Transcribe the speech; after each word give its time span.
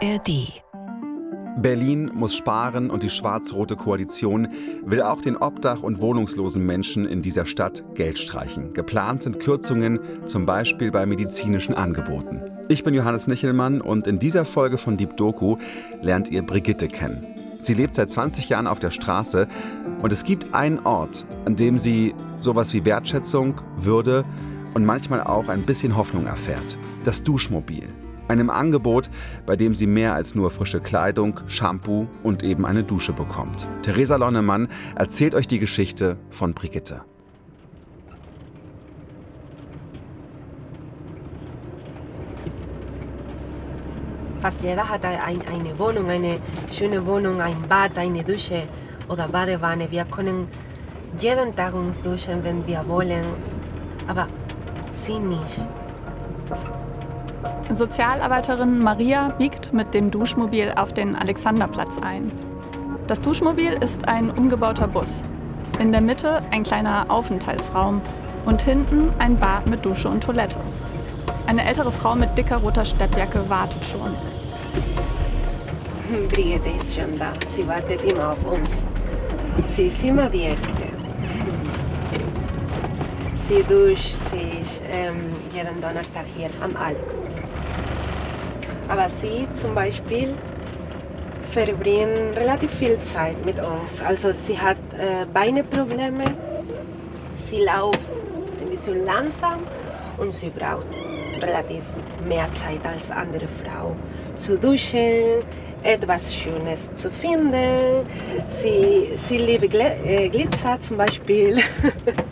ARD. 0.00 0.62
Berlin 1.60 2.12
muss 2.14 2.36
sparen 2.36 2.88
und 2.88 3.02
die 3.02 3.10
schwarz-rote 3.10 3.74
Koalition 3.74 4.46
will 4.84 5.02
auch 5.02 5.20
den 5.20 5.36
Obdach- 5.36 5.82
und 5.82 6.00
wohnungslosen 6.00 6.64
Menschen 6.64 7.04
in 7.04 7.20
dieser 7.20 7.46
Stadt 7.46 7.82
Geld 7.96 8.16
streichen. 8.20 8.74
Geplant 8.74 9.24
sind 9.24 9.40
Kürzungen, 9.40 9.98
zum 10.24 10.46
Beispiel 10.46 10.92
bei 10.92 11.04
medizinischen 11.04 11.74
Angeboten. 11.74 12.42
Ich 12.68 12.84
bin 12.84 12.94
Johannes 12.94 13.26
Nichelmann 13.26 13.80
und 13.80 14.06
in 14.06 14.20
dieser 14.20 14.44
Folge 14.44 14.78
von 14.78 14.96
Deep 14.96 15.16
Doku 15.16 15.56
lernt 16.00 16.30
ihr 16.30 16.42
Brigitte 16.46 16.86
kennen. 16.86 17.26
Sie 17.60 17.74
lebt 17.74 17.96
seit 17.96 18.08
20 18.08 18.48
Jahren 18.48 18.68
auf 18.68 18.78
der 18.78 18.92
Straße 18.92 19.48
und 20.00 20.12
es 20.12 20.22
gibt 20.22 20.54
einen 20.54 20.78
Ort, 20.86 21.26
an 21.44 21.56
dem 21.56 21.76
sie 21.76 22.14
sowas 22.38 22.72
wie 22.72 22.84
Wertschätzung, 22.84 23.60
Würde 23.76 24.24
und 24.74 24.86
manchmal 24.86 25.22
auch 25.22 25.48
ein 25.48 25.62
bisschen 25.62 25.96
Hoffnung 25.96 26.26
erfährt. 26.26 26.78
Das 27.04 27.24
Duschmobil. 27.24 27.88
Einem 28.28 28.50
Angebot, 28.50 29.08
bei 29.46 29.56
dem 29.56 29.74
sie 29.74 29.86
mehr 29.86 30.14
als 30.14 30.34
nur 30.34 30.50
frische 30.50 30.80
Kleidung, 30.80 31.40
Shampoo 31.48 32.06
und 32.22 32.42
eben 32.42 32.66
eine 32.66 32.84
Dusche 32.84 33.12
bekommt. 33.12 33.66
Theresa 33.82 34.16
Lonnemann 34.16 34.68
erzählt 34.94 35.34
euch 35.34 35.48
die 35.48 35.58
Geschichte 35.58 36.18
von 36.30 36.52
Brigitte. 36.52 37.02
Fast 44.40 44.62
jeder 44.62 44.88
hat 44.88 45.04
ein, 45.04 45.42
eine 45.52 45.78
Wohnung, 45.78 46.08
eine 46.08 46.38
schöne 46.70 47.04
Wohnung, 47.04 47.40
ein 47.40 47.56
Bad, 47.68 47.98
eine 47.98 48.22
Dusche 48.22 48.62
oder 49.08 49.26
Badewanne. 49.26 49.90
Wir 49.90 50.04
können 50.04 50.46
jeden 51.18 51.56
Tag 51.56 51.74
uns 51.74 52.00
duschen, 52.00 52.44
wenn 52.44 52.64
wir 52.66 52.84
wollen. 52.86 53.24
Aber 54.06 54.26
sie 54.92 55.18
nicht. 55.18 55.66
Sozialarbeiterin 57.76 58.78
Maria 58.78 59.28
biegt 59.38 59.72
mit 59.72 59.92
dem 59.92 60.10
Duschmobil 60.10 60.72
auf 60.76 60.94
den 60.94 61.14
Alexanderplatz 61.14 61.98
ein. 62.02 62.32
Das 63.06 63.20
Duschmobil 63.20 63.72
ist 63.72 64.08
ein 64.08 64.30
umgebauter 64.30 64.88
Bus. 64.88 65.22
In 65.78 65.92
der 65.92 66.00
Mitte 66.00 66.40
ein 66.50 66.62
kleiner 66.62 67.06
Aufenthaltsraum 67.08 68.00
und 68.46 68.62
hinten 68.62 69.10
ein 69.18 69.38
Bad 69.38 69.68
mit 69.68 69.84
Dusche 69.84 70.08
und 70.08 70.22
Toilette. 70.22 70.58
Eine 71.46 71.64
ältere 71.64 71.92
Frau 71.92 72.14
mit 72.14 72.36
dicker 72.36 72.56
roter 72.56 72.84
Steppjacke 72.84 73.48
wartet 73.48 73.84
schon. 73.84 74.14
Brigitte 76.28 76.70
ist 76.70 76.94
schon 76.94 77.18
da. 77.18 77.32
Sie 77.46 77.66
wartet 77.66 78.00
immer 78.10 78.32
auf 78.32 78.44
uns. 78.44 78.86
Sie 79.66 79.86
ist 79.86 80.02
immer 80.02 80.28
die 80.30 80.42
Erste. 80.42 80.70
Sie 83.34 83.62
duscht 83.62 84.14
sich 84.30 84.82
ähm, 84.90 85.32
jeden 85.52 85.80
Donnerstag 85.80 86.24
hier 86.36 86.50
am 86.62 86.76
Alex. 86.76 87.20
Aber 88.88 89.08
sie 89.08 89.46
zum 89.54 89.74
Beispiel 89.74 90.34
verbringt 91.52 92.36
relativ 92.36 92.70
viel 92.70 93.00
Zeit 93.02 93.44
mit 93.44 93.56
uns. 93.60 94.00
Also 94.00 94.32
sie 94.32 94.58
hat 94.58 94.76
äh, 94.98 95.26
Beineprobleme, 95.32 96.24
sie 97.34 97.64
läuft 97.64 98.00
ein 98.60 98.70
bisschen 98.70 99.04
langsam 99.04 99.58
und 100.18 100.32
sie 100.32 100.50
braucht 100.50 100.86
relativ 101.42 101.82
mehr 102.26 102.48
Zeit 102.54 102.84
als 102.86 103.10
andere 103.10 103.48
Frau 103.48 103.94
zu 104.36 104.58
duschen, 104.58 105.42
etwas 105.82 106.34
Schönes 106.34 106.88
zu 106.96 107.10
finden. 107.10 108.04
Sie, 108.48 109.10
sie 109.16 109.38
liebt 109.38 109.70
Gl 109.70 109.80
äh, 110.04 110.28
Glitzer 110.28 110.80
zum 110.80 110.96
Beispiel, 110.96 111.58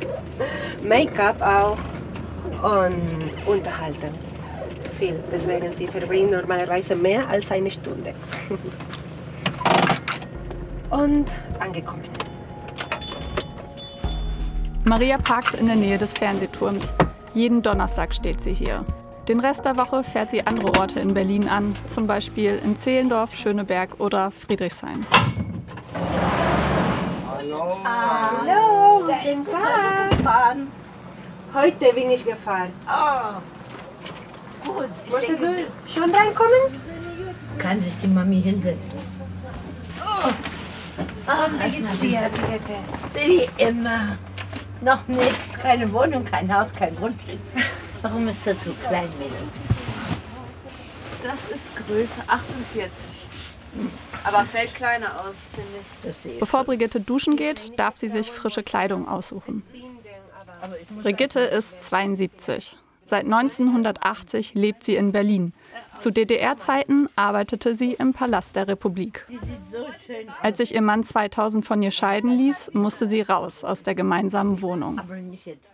Make-up 0.82 1.40
auch 1.42 1.78
und 2.62 3.30
unterhalten. 3.46 4.25
Viel. 4.98 5.22
Deswegen 5.30 5.72
sie 5.72 5.86
verbringt 5.86 6.30
normalerweise 6.30 6.96
mehr 6.96 7.28
als 7.28 7.50
eine 7.50 7.70
Stunde. 7.70 8.14
und 10.90 11.26
angekommen. 11.60 12.04
Maria 14.84 15.18
parkt 15.18 15.54
in 15.54 15.66
der 15.66 15.76
Nähe 15.76 15.98
des 15.98 16.12
Fernsehturms. 16.12 16.94
Jeden 17.34 17.60
Donnerstag 17.60 18.14
steht 18.14 18.40
sie 18.40 18.54
hier. 18.54 18.84
Den 19.28 19.40
Rest 19.40 19.64
der 19.64 19.76
Woche 19.76 20.04
fährt 20.04 20.30
sie 20.30 20.46
andere 20.46 20.78
Orte 20.78 21.00
in 21.00 21.12
Berlin 21.12 21.48
an, 21.48 21.76
zum 21.86 22.06
Beispiel 22.06 22.60
in 22.64 22.76
Zehlendorf, 22.76 23.34
Schöneberg 23.34 23.98
oder 23.98 24.30
Friedrichshain. 24.30 25.04
Hallo. 27.28 27.76
Hallo, 27.84 29.00
guten 29.00 29.44
Tag. 29.44 30.56
Heute 31.52 31.94
bin 31.94 32.10
ich 32.10 32.24
gefahren. 32.24 32.70
Oh, 32.86 33.40
gut. 34.66 34.88
Ich 35.06 35.12
Möchtest 35.12 35.42
du 35.42 35.66
schon 35.92 36.14
reinkommen? 36.14 36.80
Kann 37.58 37.80
sich 37.80 37.92
die 38.02 38.08
Mami 38.08 38.42
hinsetzen? 38.42 38.98
Oh. 40.00 40.30
Ach, 41.26 41.48
Wie 41.64 41.70
geht's 41.70 41.98
dir, 42.00 42.30
Brigitte? 42.32 42.78
Wie 43.14 43.62
immer. 43.62 44.16
Noch 44.80 45.06
nichts. 45.08 45.54
Keine 45.60 45.90
Wohnung, 45.92 46.24
kein 46.24 46.52
Haus, 46.54 46.72
kein 46.72 46.94
Grundstück. 46.96 47.38
Warum 48.02 48.28
ist 48.28 48.46
das 48.46 48.62
so 48.62 48.72
klein, 48.86 49.08
Mädel? 49.18 49.32
Das 51.22 51.40
ist 51.54 51.86
Größe 51.86 52.22
48. 52.26 52.90
Aber 54.24 54.44
fällt 54.44 54.74
kleiner 54.74 55.08
aus, 55.20 55.34
finde 55.54 55.70
ich. 55.80 55.86
Das 56.08 56.22
sehe 56.22 56.32
ich. 56.34 56.40
Bevor 56.40 56.64
Brigitte 56.64 57.00
duschen 57.00 57.36
geht, 57.36 57.78
darf 57.78 57.96
sie 57.96 58.08
sich 58.08 58.30
frische 58.30 58.62
Kleidung 58.62 59.08
aussuchen. 59.08 59.62
Brigitte 61.02 61.40
ist 61.40 61.80
72. 61.82 62.76
Seit 63.08 63.24
1980 63.24 64.54
lebt 64.54 64.82
sie 64.82 64.96
in 64.96 65.12
Berlin. 65.12 65.52
Zu 65.96 66.10
DDR-Zeiten 66.10 67.08
arbeitete 67.14 67.76
sie 67.76 67.92
im 67.92 68.12
Palast 68.12 68.56
der 68.56 68.66
Republik. 68.66 69.24
Als 70.42 70.58
sich 70.58 70.74
ihr 70.74 70.82
Mann 70.82 71.04
2000 71.04 71.64
von 71.64 71.80
ihr 71.82 71.92
scheiden 71.92 72.36
ließ, 72.36 72.72
musste 72.74 73.06
sie 73.06 73.20
raus 73.20 73.62
aus 73.62 73.84
der 73.84 73.94
gemeinsamen 73.94 74.60
Wohnung. 74.60 75.00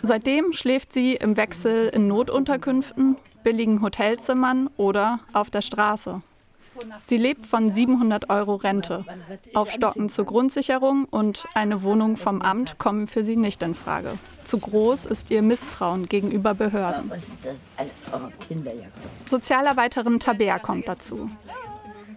Seitdem 0.03 0.53
schläft 0.53 0.93
sie 0.93 1.15
im 1.15 1.39
Wechsel 1.39 1.89
in 1.89 2.07
Notunterkünften, 2.07 3.17
billigen 3.43 3.81
Hotelzimmern 3.81 4.69
oder 4.77 5.21
auf 5.33 5.49
der 5.49 5.63
Straße. 5.63 6.21
Sie 7.03 7.17
lebt 7.17 7.47
von 7.47 7.71
700 7.71 8.31
Euro 8.31 8.57
Rente. 8.57 9.05
Aufstocken 9.55 10.09
zur 10.09 10.25
Grundsicherung 10.25 11.05
und 11.05 11.47
eine 11.55 11.83
Wohnung 11.83 12.17
vom 12.17 12.43
Amt 12.43 12.79
kommen 12.79 13.07
für 13.07 13.25
sie 13.25 13.37
nicht 13.37 13.63
in 13.63 13.75
Frage. 13.75 14.13
Zu 14.45 14.59
groß 14.59 15.07
ist 15.07 15.31
ihr 15.31 15.43
Misstrauen 15.43 16.07
gegenüber 16.07 16.55
Behörden. 16.55 17.11
Sozialarbeiterin 19.27 20.21
Tabea 20.21 20.59
kommt 20.59 20.89
dazu. 20.89 21.29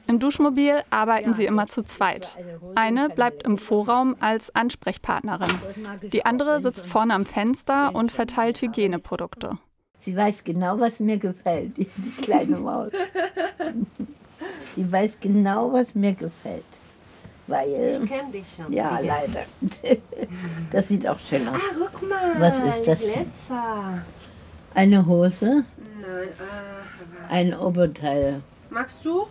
Im 0.08 0.20
Duschmobil 0.20 0.84
arbeiten 0.92 1.34
sie 1.34 1.46
immer 1.46 1.68
zu 1.68 1.84
zweit. 1.84 2.38
Eine 2.76 3.10
bleibt 3.10 3.44
im 3.44 3.58
Vorraum 3.58 4.16
als 4.20 4.54
Ansprechpartnerin. 4.54 5.50
Die 6.14 6.26
andere 6.26 6.60
sitzt 6.60 6.86
vorne 6.86 7.16
am 7.16 7.26
Fenster 7.26 7.96
und 7.96 8.12
verteilt 8.12 8.62
Hygieneprodukte. 8.62 9.58
Sie 10.00 10.16
weiß 10.16 10.44
genau, 10.44 10.80
was 10.80 11.00
mir 11.00 11.18
gefällt, 11.18 11.78
die 11.78 11.88
kleine 12.22 12.58
Maus. 12.58 12.92
Die 14.76 14.92
weiß 14.92 15.14
genau, 15.22 15.72
was 15.74 15.96
mir 15.96 16.14
gefällt. 16.14 16.64
Weil, 17.48 18.02
Ich 18.04 18.10
kenne 18.10 18.32
dich 18.32 18.46
schon. 18.56 18.74
ja, 18.74 18.96
Brigitte. 18.96 19.08
leider. 19.08 19.98
Das 20.72 20.88
sieht 20.88 21.08
auch 21.08 21.20
schön 21.20 21.48
aus. 21.48 21.56
Ah, 21.56 21.76
guck 21.92 22.10
mal. 22.10 22.40
Was 22.40 22.58
ist 22.78 22.88
das? 22.88 23.00
Glitzer. 23.00 24.02
Eine 24.74 25.06
Hose, 25.06 25.64
Nein, 26.02 26.30
ah, 26.40 27.32
ein 27.34 27.54
Oberteil. 27.58 28.42
Magst 28.70 29.06
du? 29.06 29.28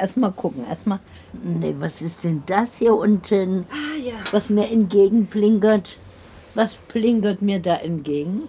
Erstmal 0.00 0.32
gucken, 0.32 0.66
erstmal. 0.68 1.00
Nee, 1.42 1.74
was 1.78 2.00
ist 2.00 2.22
denn 2.24 2.42
das 2.46 2.78
hier 2.78 2.94
unten, 2.94 3.66
Ah 3.70 3.98
ja. 3.98 4.12
was 4.30 4.50
mir 4.50 4.70
entgegenblinkert? 4.70 5.98
Was 6.54 6.76
blinkert 6.76 7.42
mir 7.42 7.60
da 7.60 7.76
entgegen? 7.76 8.48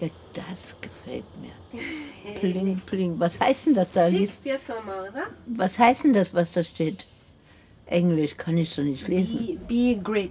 Ja, 0.00 0.08
das. 0.34 0.76
Pling, 2.40 2.80
pling. 2.86 3.18
Was 3.18 3.40
heißt 3.40 3.66
denn 3.66 3.74
das 3.74 3.90
da? 3.92 4.06
Für 4.06 4.58
Sommer, 4.58 5.08
oder? 5.10 5.26
Was 5.46 5.78
heißt 5.78 6.04
denn 6.04 6.12
das, 6.12 6.32
was 6.34 6.52
da 6.52 6.62
steht? 6.62 7.06
Englisch 7.86 8.36
kann 8.36 8.58
ich 8.58 8.70
so 8.70 8.82
nicht 8.82 9.06
lesen. 9.08 9.58
Be, 9.68 9.94
be 9.94 10.00
great. 10.02 10.30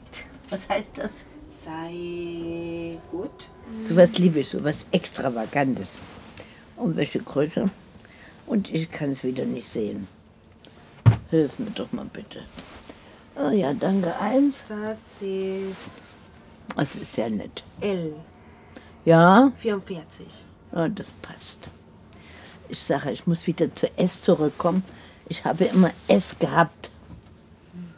Was 0.50 0.68
heißt 0.70 0.98
das? 0.98 1.26
Sei 1.50 2.98
gut. 3.12 3.48
Sowas 3.84 4.10
liebe 4.18 4.40
ich, 4.40 4.50
sowas 4.50 4.86
Extravagantes. 4.92 5.98
Und 6.76 6.96
welche 6.98 7.20
Größe? 7.20 7.70
Und 8.46 8.74
ich 8.74 8.92
kann 8.92 9.12
es 9.12 9.24
wieder 9.24 9.46
nicht 9.46 9.72
sehen. 9.72 10.08
Hilf 11.32 11.58
mir 11.58 11.72
doch 11.72 11.92
mal 11.92 12.06
bitte. 12.12 12.42
Oh 13.36 13.50
ja, 13.50 13.74
danke. 13.74 14.14
Eins. 14.20 14.66
Das 14.68 15.22
ist 15.22 15.92
Das 16.76 16.96
ist 16.96 17.14
sehr 17.14 17.30
nett. 17.30 17.64
L. 17.82 18.14
Ja, 19.06 19.52
44. 19.58 20.26
ja 20.74 20.90
das 20.90 21.12
passt. 21.22 21.70
Ich 22.70 22.80
sage, 22.80 23.12
ich 23.12 23.28
muss 23.28 23.46
wieder 23.48 23.74
zu 23.74 23.88
S 23.98 24.22
zurückkommen. 24.22 24.84
Ich 25.28 25.46
habe 25.46 25.66
immer 25.66 25.92
S 26.08 26.36
gehabt. 26.40 26.92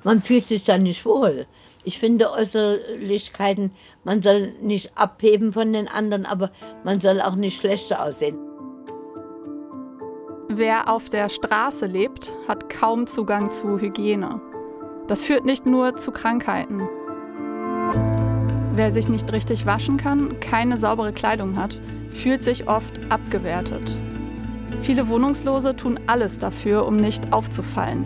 Man 0.04 0.22
fühlt 0.22 0.46
sich 0.46 0.64
da 0.64 0.78
nicht 0.78 1.06
wohl. 1.06 1.46
Ich 1.84 2.00
finde 2.00 2.32
Äußerlichkeiten, 2.32 3.72
man 4.04 4.22
soll 4.22 4.54
nicht 4.62 4.92
abheben 4.96 5.54
von 5.54 5.72
den 5.72 5.88
anderen, 5.88 6.26
aber 6.26 6.52
man 6.84 7.00
soll 7.00 7.22
auch 7.22 7.36
nicht 7.36 7.60
schlechter 7.60 8.04
aussehen. 8.04 8.38
Wer 10.50 10.90
auf 10.90 11.08
der 11.10 11.30
Straße 11.30 11.86
lebt, 11.86 12.34
hat 12.48 12.70
kaum 12.70 13.08
Zugang 13.08 13.52
zu 13.52 13.80
Hygiene. 13.80 14.42
Das 15.08 15.22
führt 15.22 15.46
nicht 15.46 15.66
nur 15.66 15.96
zu 15.96 16.12
Krankheiten. 16.12 16.88
Wer 18.74 18.92
sich 18.92 19.08
nicht 19.08 19.32
richtig 19.32 19.66
waschen 19.66 19.98
kann, 19.98 20.40
keine 20.40 20.78
saubere 20.78 21.14
Kleidung 21.14 21.56
hat, 21.56 21.80
fühlt 22.10 22.44
sich 22.44 22.68
oft 22.68 23.00
abgewertet. 23.10 23.98
Viele 24.82 25.08
Wohnungslose 25.08 25.76
tun 25.76 26.00
alles 26.08 26.38
dafür, 26.38 26.86
um 26.86 26.98
nicht 26.98 27.34
aufzufallen. 27.34 28.06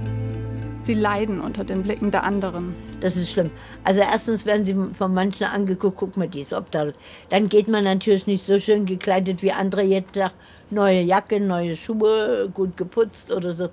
Sie 0.83 0.95
leiden 0.95 1.41
unter 1.41 1.63
den 1.63 1.83
Blicken 1.83 2.09
der 2.09 2.23
anderen. 2.23 2.73
Das 3.01 3.15
ist 3.15 3.29
schlimm. 3.29 3.51
Also 3.83 4.01
erstens 4.01 4.47
werden 4.47 4.65
sie 4.65 4.75
von 4.95 5.13
manchen 5.13 5.45
angeguckt, 5.45 5.97
guck 5.97 6.17
mal, 6.17 6.27
die 6.27 6.41
ist 6.41 6.53
obdachlos. 6.53 6.95
Dann 7.29 7.49
geht 7.49 7.67
man 7.67 7.83
natürlich 7.83 8.25
nicht 8.25 8.43
so 8.43 8.59
schön 8.59 8.87
gekleidet 8.87 9.43
wie 9.43 9.51
andere 9.51 9.83
jeden 9.83 10.11
Tag. 10.11 10.33
Neue 10.71 11.01
Jacke, 11.01 11.39
neue 11.39 11.77
Schuhe, 11.77 12.49
gut 12.51 12.77
geputzt 12.77 13.31
oder 13.31 13.51
so. 13.51 13.69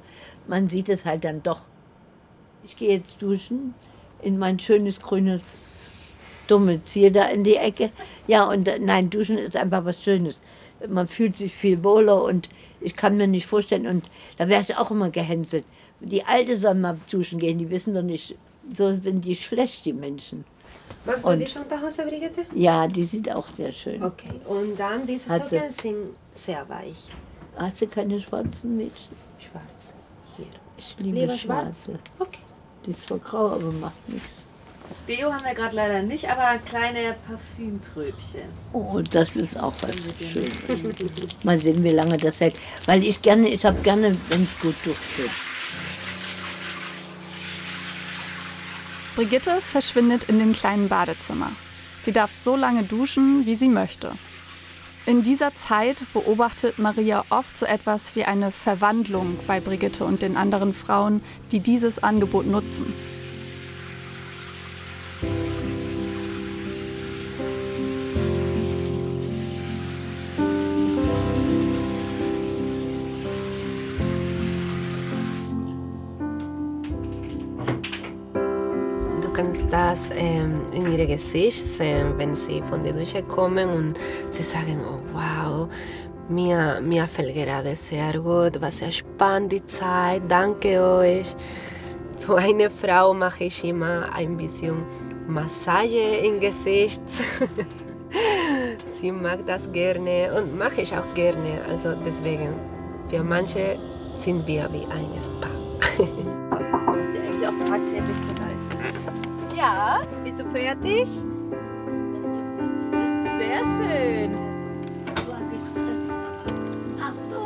Man 0.47 0.69
sieht 0.69 0.91
es 0.91 1.07
halt 1.07 1.25
dann 1.25 1.43
doch. 1.43 1.61
Ich 2.63 2.77
gehe 2.77 2.91
jetzt 2.91 3.23
duschen 3.23 3.75
in 4.21 4.39
mein 4.39 4.59
schönes 4.59 5.01
grünes 5.01 5.89
Domizil 6.47 7.11
da 7.11 7.27
in 7.27 7.45
die 7.45 7.57
Ecke. 7.57 7.91
Ja, 8.27 8.45
und 8.45 8.69
äh, 8.69 8.79
nein, 8.79 9.09
duschen 9.09 9.39
ist 9.39 9.57
einfach 9.57 9.85
was 9.85 10.03
Schönes. 10.03 10.41
Man 10.89 11.07
fühlt 11.07 11.37
sich 11.37 11.55
viel 11.55 11.83
wohler 11.83 12.23
und 12.23 12.51
ich 12.81 12.95
kann 12.97 13.17
mir 13.17 13.27
nicht 13.27 13.47
vorstellen, 13.47 13.87
und 13.87 14.05
da 14.37 14.49
wäre 14.49 14.61
ich 14.63 14.77
auch 14.77 14.91
immer 14.91 15.11
gehänselt. 15.11 15.65
Die 16.01 16.25
Alte 16.25 16.57
soll 16.57 16.75
mal 16.75 16.97
duschen 17.11 17.39
gehen, 17.39 17.59
die 17.59 17.69
wissen 17.71 17.95
doch 17.95 18.03
nicht, 18.03 18.37
so 18.77 18.93
sind 18.93 19.25
die 19.25 19.35
schlecht, 19.35 19.85
die 19.85 19.93
Menschen. 19.93 20.45
Magst 21.05 21.25
du 21.25 21.31
Und- 21.31 21.41
diese 21.41 21.61
Unterhose, 21.61 22.05
Brigitte? 22.05 22.43
Ja, 22.55 22.87
die 22.87 23.05
sieht 23.05 23.33
auch 23.35 23.47
sehr 23.47 23.73
schön. 23.73 24.03
Okay, 24.03 24.29
und 24.47 24.79
dann 24.79 25.07
diese. 25.07 25.29
Socken 25.31 25.71
sind 25.71 25.97
sehr 26.33 26.69
weich. 26.69 27.11
Hast 27.57 27.81
du 27.83 27.87
keine 27.87 28.21
schwarzen 28.21 28.77
Mädchen? 28.77 29.17
Schwarz. 29.39 29.95
Hier. 30.37 30.47
Ich 30.77 30.95
liebe 30.99 31.21
Lieber 31.21 31.39
schwarz? 31.39 31.85
schwarze. 31.87 31.99
Okay. 32.19 32.39
Die 32.87 32.91
ist 32.91 33.03
zwar 33.03 33.19
grau, 33.19 33.47
aber 33.53 33.73
macht 33.73 34.09
nichts. 34.09 34.29
Deo 35.09 35.33
haben 35.33 35.45
wir 35.45 35.55
gerade 35.55 35.75
leider 35.75 36.03
nicht, 36.03 36.29
aber 36.31 36.59
kleine 36.59 37.17
Parfümpröbchen. 37.27 38.43
Oh, 38.73 39.01
das 39.11 39.37
ist 39.37 39.59
auch 39.59 39.73
was 39.81 39.95
Schönes. 40.21 40.51
Mal 41.45 41.59
sehen, 41.59 41.83
wie 41.83 41.91
lange 41.91 42.17
das 42.19 42.41
hält. 42.41 42.55
Weil 42.87 43.03
ich 43.05 43.23
gerne, 43.23 43.49
ich 43.49 43.65
habe 43.65 43.81
gerne, 43.81 44.15
wenn 44.29 44.43
es 44.43 44.61
gut 44.61 44.75
duftet. 44.85 45.31
Brigitte 49.17 49.61
verschwindet 49.61 50.25
in 50.25 50.39
dem 50.39 50.53
kleinen 50.53 50.89
Badezimmer. 50.89 51.51
Sie 52.03 52.13
darf 52.13 52.31
so 52.33 52.55
lange 52.55 52.85
duschen, 52.85 53.47
wie 53.47 53.57
sie 53.57 53.69
möchte. 53.69 54.13
In 55.07 55.23
dieser 55.23 55.55
Zeit 55.55 56.05
beobachtet 56.13 56.79
Maria 56.79 57.25
oft 57.31 57.57
so 57.57 57.65
etwas 57.65 58.15
wie 58.15 58.25
eine 58.25 58.53
Verwandlung 58.53 59.39
bei 59.47 59.59
Brigitte 59.59 60.05
und 60.05 60.21
den 60.21 60.37
anderen 60.37 60.75
Frauen, 60.75 61.23
die 61.51 61.61
dieses 61.61 62.03
Angebot 62.03 62.47
nutzen. 62.47 62.93
Das 79.89 80.11
ähm, 80.15 80.67
in 80.73 80.93
ihrem 80.93 81.07
Gesicht 81.07 81.67
sehen, 81.67 82.13
wenn 82.19 82.35
sie 82.35 82.63
von 82.69 82.83
der 82.83 82.93
Dusche 82.93 83.23
kommen 83.23 83.71
und 83.71 83.95
sie 84.29 84.43
sagen, 84.43 84.81
oh 84.85 85.01
wow, 85.15 85.69
mir, 86.29 86.81
mir 86.83 87.09
fällt 87.09 87.35
gerade 87.35 87.75
sehr 87.75 88.13
gut, 88.21 88.61
war 88.61 88.71
sehr 88.71 88.91
spannend 88.91 89.53
die 89.53 89.65
Zeit, 89.67 90.23
danke 90.29 90.79
euch. 90.79 91.35
Zu 92.19 92.35
einer 92.35 92.69
Frau 92.69 93.15
mache 93.15 93.45
ich 93.45 93.65
immer 93.65 94.13
ein 94.15 94.37
bisschen 94.37 94.85
Massage 95.27 96.19
im 96.27 96.39
Gesicht. 96.39 97.03
sie 98.85 99.11
mag 99.11 99.47
das 99.47 99.73
gerne 99.73 100.35
und 100.37 100.59
mache 100.59 100.83
ich 100.83 100.93
auch 100.95 101.15
gerne. 101.15 101.63
Also 101.71 101.95
deswegen, 101.95 102.53
für 103.09 103.23
manche 103.23 103.79
sind 104.13 104.47
wir 104.47 104.69
wie 104.71 104.85
ein 104.93 105.23
Spa. 105.23 105.49
Was, 106.51 106.67
was 106.73 107.11
die 107.13 107.19
eigentlich 107.19 107.47
auch 107.47 107.59
tagtäglich 107.59 108.17
so. 108.27 108.48
Ja, 109.59 110.03
Bist 110.23 110.39
du 110.39 110.45
fertig? 110.51 111.09
sehr 113.39 113.65
schön. 113.65 114.39
Ach 117.01 117.13
so, 117.29 117.39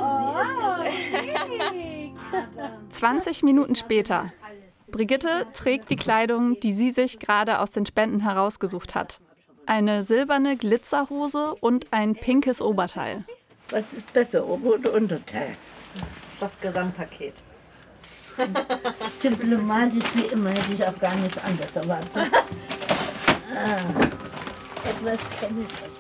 Oh, 0.45 0.85
20 2.91 3.43
Minuten 3.43 3.75
später. 3.77 4.31
Brigitte 4.91 5.47
trägt 5.55 5.89
die 5.91 5.97
Kleidung, 5.97 6.61
die 6.61 6.73
sie 6.73 6.91
sich 6.91 7.19
gerade 7.19 7.61
aus 7.61 7.71
den 7.71 7.87
Spenden 7.87 8.21
herausgesucht 8.21 8.95
hat. 8.95 9.21
Eine 9.65 10.03
silberne 10.03 10.59
Glitzerhose 10.59 11.55
und 11.61 11.87
ein 11.93 12.15
pinkes 12.15 12.61
Oberteil. 12.61 13.25
was 13.71 13.91
ist 13.95 14.13
besser, 14.13 14.47
Ober- 14.47 14.75
oder 14.75 14.93
Unterteil? 14.93 15.57
Das 16.41 16.61
Gesamtpaket. 16.61 17.43
Diplomatisch 19.23 20.05
wie 20.15 20.27
immer 20.33 20.51
hätte 20.51 20.75
ich 20.75 20.87
auch 20.87 20.99
gar 20.99 21.15
nichts 21.17 21.39
anderes 21.45 21.75
erwartet. 21.75 22.33
ah, 23.55 23.85
etwas 24.89 25.19
kenne 25.41 25.61
ich. 25.63 25.93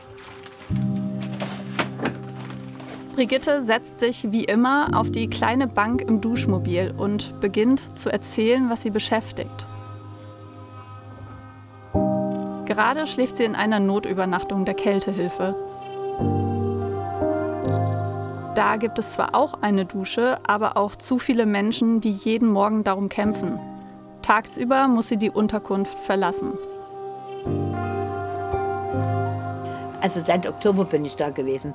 Brigitte 3.14 3.60
setzt 3.60 4.00
sich 4.00 4.32
wie 4.32 4.44
immer 4.44 4.88
auf 4.94 5.10
die 5.10 5.28
kleine 5.28 5.66
Bank 5.66 6.00
im 6.00 6.22
Duschmobil 6.22 6.94
und 6.96 7.38
beginnt 7.40 7.98
zu 7.98 8.10
erzählen, 8.10 8.70
was 8.70 8.82
sie 8.82 8.90
beschäftigt. 8.90 9.66
Gerade 12.64 13.06
schläft 13.06 13.36
sie 13.36 13.44
in 13.44 13.54
einer 13.54 13.80
Notübernachtung 13.80 14.64
der 14.64 14.74
Kältehilfe. 14.74 15.54
Da 18.54 18.76
gibt 18.76 18.98
es 18.98 19.14
zwar 19.14 19.34
auch 19.34 19.62
eine 19.62 19.86
Dusche, 19.86 20.38
aber 20.46 20.76
auch 20.76 20.94
zu 20.94 21.18
viele 21.18 21.46
Menschen, 21.46 22.02
die 22.02 22.12
jeden 22.12 22.48
Morgen 22.48 22.84
darum 22.84 23.08
kämpfen. 23.08 23.58
Tagsüber 24.20 24.88
muss 24.88 25.08
sie 25.08 25.16
die 25.16 25.30
Unterkunft 25.30 25.98
verlassen. 25.98 26.52
Also 30.02 30.20
seit 30.22 30.46
Oktober 30.46 30.84
bin 30.84 31.04
ich 31.06 31.16
da 31.16 31.30
gewesen. 31.30 31.72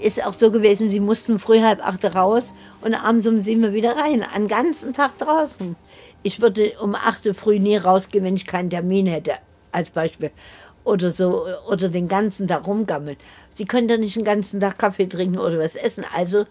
Ist 0.00 0.24
auch 0.24 0.32
so 0.32 0.50
gewesen, 0.50 0.90
sie 0.90 0.98
mussten 0.98 1.38
früh 1.38 1.60
halb 1.60 1.86
acht 1.86 2.04
raus 2.16 2.52
und 2.80 2.94
abends 2.94 3.28
um 3.28 3.38
sieben 3.38 3.72
wieder 3.72 3.96
rein. 3.96 4.24
Einen 4.34 4.48
ganzen 4.48 4.92
Tag 4.92 5.16
draußen. 5.18 5.76
Ich 6.24 6.40
würde 6.40 6.72
um 6.82 6.96
acht 6.96 7.24
Uhr 7.24 7.34
früh 7.34 7.60
nie 7.60 7.76
rausgehen, 7.76 8.24
wenn 8.24 8.34
ich 8.34 8.46
keinen 8.46 8.70
Termin 8.70 9.06
hätte, 9.06 9.34
als 9.70 9.90
Beispiel. 9.90 10.32
Oder 10.90 11.12
so, 11.12 11.46
oder 11.68 11.88
den 11.88 12.08
ganzen 12.08 12.48
Tag 12.48 12.66
rumgammeln. 12.66 13.16
Sie 13.54 13.64
können 13.64 13.86
doch 13.86 13.96
nicht 13.96 14.16
den 14.16 14.24
ganzen 14.24 14.58
Tag 14.58 14.76
Kaffee 14.76 15.06
trinken 15.06 15.38
oder 15.38 15.56
was 15.60 15.76
essen. 15.76 16.04
Also 16.12 16.46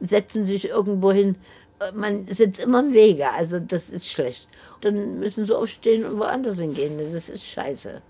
setzen 0.00 0.44
sich 0.44 0.68
irgendwo 0.68 1.12
hin. 1.12 1.36
Man 1.94 2.26
sitzt 2.26 2.58
immer 2.58 2.80
im 2.80 2.92
Wege, 2.92 3.30
also 3.30 3.60
das 3.60 3.90
ist 3.90 4.08
schlecht. 4.08 4.48
Dann 4.80 5.20
müssen 5.20 5.46
sie 5.46 5.56
aufstehen 5.56 6.04
und 6.04 6.18
woanders 6.18 6.58
hingehen. 6.58 6.98
Das 6.98 7.12
ist, 7.12 7.28
ist 7.28 7.46
scheiße. 7.46 8.02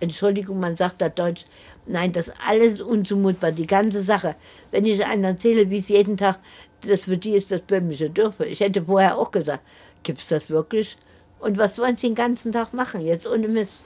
Entschuldigung, 0.00 0.60
man 0.60 0.76
sagt 0.76 1.00
da 1.00 1.08
Deutsch. 1.08 1.46
Nein, 1.86 2.12
das 2.12 2.28
ist 2.28 2.34
alles 2.46 2.82
unzumutbar, 2.82 3.52
die 3.52 3.66
ganze 3.66 4.02
Sache. 4.02 4.34
Wenn 4.72 4.84
ich 4.84 5.06
einer 5.06 5.28
erzähle, 5.28 5.70
wie 5.70 5.78
es 5.78 5.88
jeden 5.88 6.18
Tag, 6.18 6.38
das 6.82 7.00
für 7.00 7.16
die 7.16 7.32
ist 7.32 7.50
das 7.50 7.62
böhmische 7.62 8.10
Dürfe. 8.10 8.44
Ich 8.44 8.60
hätte 8.60 8.84
vorher 8.84 9.16
auch 9.16 9.30
gesagt, 9.30 9.62
gibt's 10.02 10.28
das 10.28 10.50
wirklich? 10.50 10.98
Und 11.38 11.56
was 11.56 11.78
wollen 11.78 11.96
sie 11.96 12.08
den 12.08 12.14
ganzen 12.14 12.52
Tag 12.52 12.74
machen, 12.74 13.00
jetzt 13.00 13.26
ohne 13.26 13.48
Mist? 13.48 13.80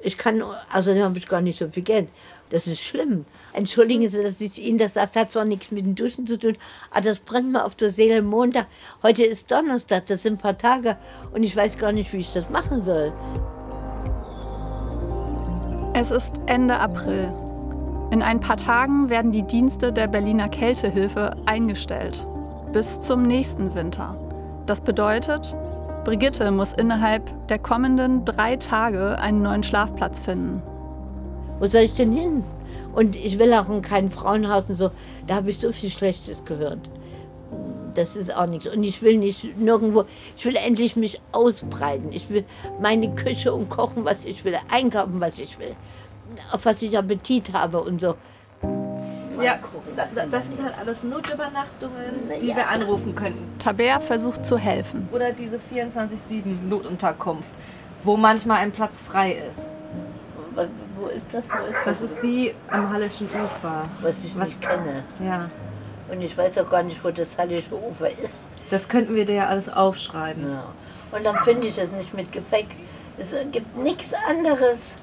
Ich 0.00 0.16
kann, 0.16 0.42
außerdem 0.72 1.02
habe 1.02 1.18
ich 1.18 1.26
gar 1.26 1.40
nicht 1.40 1.58
so 1.58 1.68
viel 1.68 1.82
Geld. 1.82 2.08
Das 2.50 2.66
ist 2.66 2.80
schlimm. 2.80 3.26
Entschuldigen 3.52 4.08
Sie, 4.08 4.22
dass 4.22 4.40
ich 4.40 4.62
Ihnen 4.62 4.78
das 4.78 4.94
sage. 4.94 5.10
Das 5.12 5.22
hat 5.22 5.32
zwar 5.32 5.44
nichts 5.44 5.70
mit 5.70 5.84
den 5.84 5.94
Duschen 5.94 6.26
zu 6.26 6.38
tun, 6.38 6.54
aber 6.90 7.02
das 7.02 7.20
brennt 7.20 7.52
mir 7.52 7.64
auf 7.64 7.74
der 7.74 7.90
Seele 7.90 8.22
Montag. 8.22 8.66
Heute 9.02 9.24
ist 9.24 9.50
Donnerstag, 9.50 10.06
das 10.06 10.22
sind 10.22 10.34
ein 10.34 10.38
paar 10.38 10.56
Tage 10.56 10.96
und 11.32 11.42
ich 11.42 11.54
weiß 11.54 11.78
gar 11.78 11.92
nicht, 11.92 12.12
wie 12.12 12.18
ich 12.18 12.32
das 12.32 12.48
machen 12.48 12.84
soll. 12.84 13.12
Es 15.94 16.10
ist 16.10 16.32
Ende 16.46 16.78
April. 16.78 17.32
In 18.10 18.22
ein 18.22 18.40
paar 18.40 18.56
Tagen 18.56 19.10
werden 19.10 19.32
die 19.32 19.42
Dienste 19.42 19.92
der 19.92 20.06
Berliner 20.06 20.48
Kältehilfe 20.48 21.36
eingestellt. 21.44 22.26
Bis 22.72 23.00
zum 23.00 23.22
nächsten 23.22 23.74
Winter. 23.74 24.16
Das 24.64 24.80
bedeutet, 24.80 25.54
Brigitte 26.08 26.50
muss 26.50 26.72
innerhalb 26.72 27.48
der 27.48 27.58
kommenden 27.58 28.24
drei 28.24 28.56
Tage 28.56 29.18
einen 29.18 29.42
neuen 29.42 29.62
Schlafplatz 29.62 30.18
finden. 30.18 30.62
Wo 31.58 31.66
soll 31.66 31.82
ich 31.82 31.92
denn 31.92 32.12
hin? 32.12 32.44
Und 32.94 33.14
ich 33.14 33.38
will 33.38 33.52
auch 33.52 33.68
in 33.68 33.82
kein 33.82 34.10
Frauenhaus 34.10 34.70
und 34.70 34.76
so. 34.76 34.90
Da 35.26 35.34
habe 35.34 35.50
ich 35.50 35.58
so 35.58 35.70
viel 35.70 35.90
Schlechtes 35.90 36.46
gehört. 36.46 36.90
Das 37.92 38.16
ist 38.16 38.34
auch 38.34 38.46
nichts. 38.46 38.66
Und 38.66 38.84
ich 38.84 39.02
will 39.02 39.18
nicht 39.18 39.58
nirgendwo, 39.58 40.04
ich 40.34 40.46
will 40.46 40.56
endlich 40.66 40.96
mich 40.96 41.20
ausbreiten. 41.32 42.10
Ich 42.10 42.30
will 42.30 42.46
meine 42.80 43.14
Küche 43.14 43.52
und 43.52 43.68
kochen, 43.68 44.06
was 44.06 44.24
ich 44.24 44.46
will, 44.46 44.56
einkaufen, 44.70 45.20
was 45.20 45.38
ich 45.38 45.58
will. 45.58 45.76
Auf 46.52 46.64
was 46.64 46.80
ich 46.80 46.96
Appetit 46.96 47.52
habe 47.52 47.82
und 47.82 48.00
so. 48.00 48.14
Mal 49.38 49.44
Ja, 49.46 49.56
gucken. 49.56 49.92
das, 49.96 50.14
das 50.30 50.46
sind 50.46 50.62
halt 50.62 50.78
alles 50.78 51.02
Notübernachtungen, 51.02 52.28
die 52.40 52.48
ja. 52.48 52.56
wir 52.56 52.68
anrufen 52.68 53.14
könnten. 53.14 53.58
Taber 53.58 54.00
versucht 54.00 54.44
zu 54.44 54.58
helfen. 54.58 55.08
Oder 55.12 55.32
diese 55.32 55.56
24-7 55.56 56.62
Notunterkunft, 56.68 57.50
wo 58.02 58.16
manchmal 58.16 58.58
ein 58.58 58.72
Platz 58.72 59.00
frei 59.00 59.32
ist. 59.50 59.68
Wo, 60.98 61.06
ist 61.06 61.32
das? 61.32 61.44
Wo 61.48 61.66
ist 61.70 61.86
Das 61.86 62.00
ist 62.02 62.16
die 62.22 62.52
am 62.68 62.92
Hallischen 62.92 63.28
Ufer. 63.28 63.84
was 64.02 64.16
ich 64.24 64.38
was- 64.38 64.48
nicht 64.48 64.60
kenne. 64.60 65.04
Ja, 65.24 65.48
Und 66.12 66.20
ich 66.22 66.36
weiß 66.36 66.58
auch 66.58 66.68
gar 66.70 66.82
nicht, 66.82 67.02
wo 67.04 67.10
das 67.10 67.38
Hallische 67.38 67.74
Ufer 67.74 68.08
ist. 68.10 68.34
das 68.70 68.88
könnten 68.88 69.14
wir 69.14 69.24
dir 69.24 69.34
ja 69.36 69.46
alles 69.46 69.68
aufschreiben. 69.68 70.50
Ja. 70.50 70.64
Und 71.16 71.24
dann 71.24 71.36
finde 71.44 71.68
ich 71.68 71.78
es 71.78 71.90
nicht 71.92 72.12
mit 72.14 72.32
Gepäck. 72.32 72.66
Es 73.18 73.28
gibt 73.52 73.76
nichts 73.76 74.12
anderes. 74.28 74.96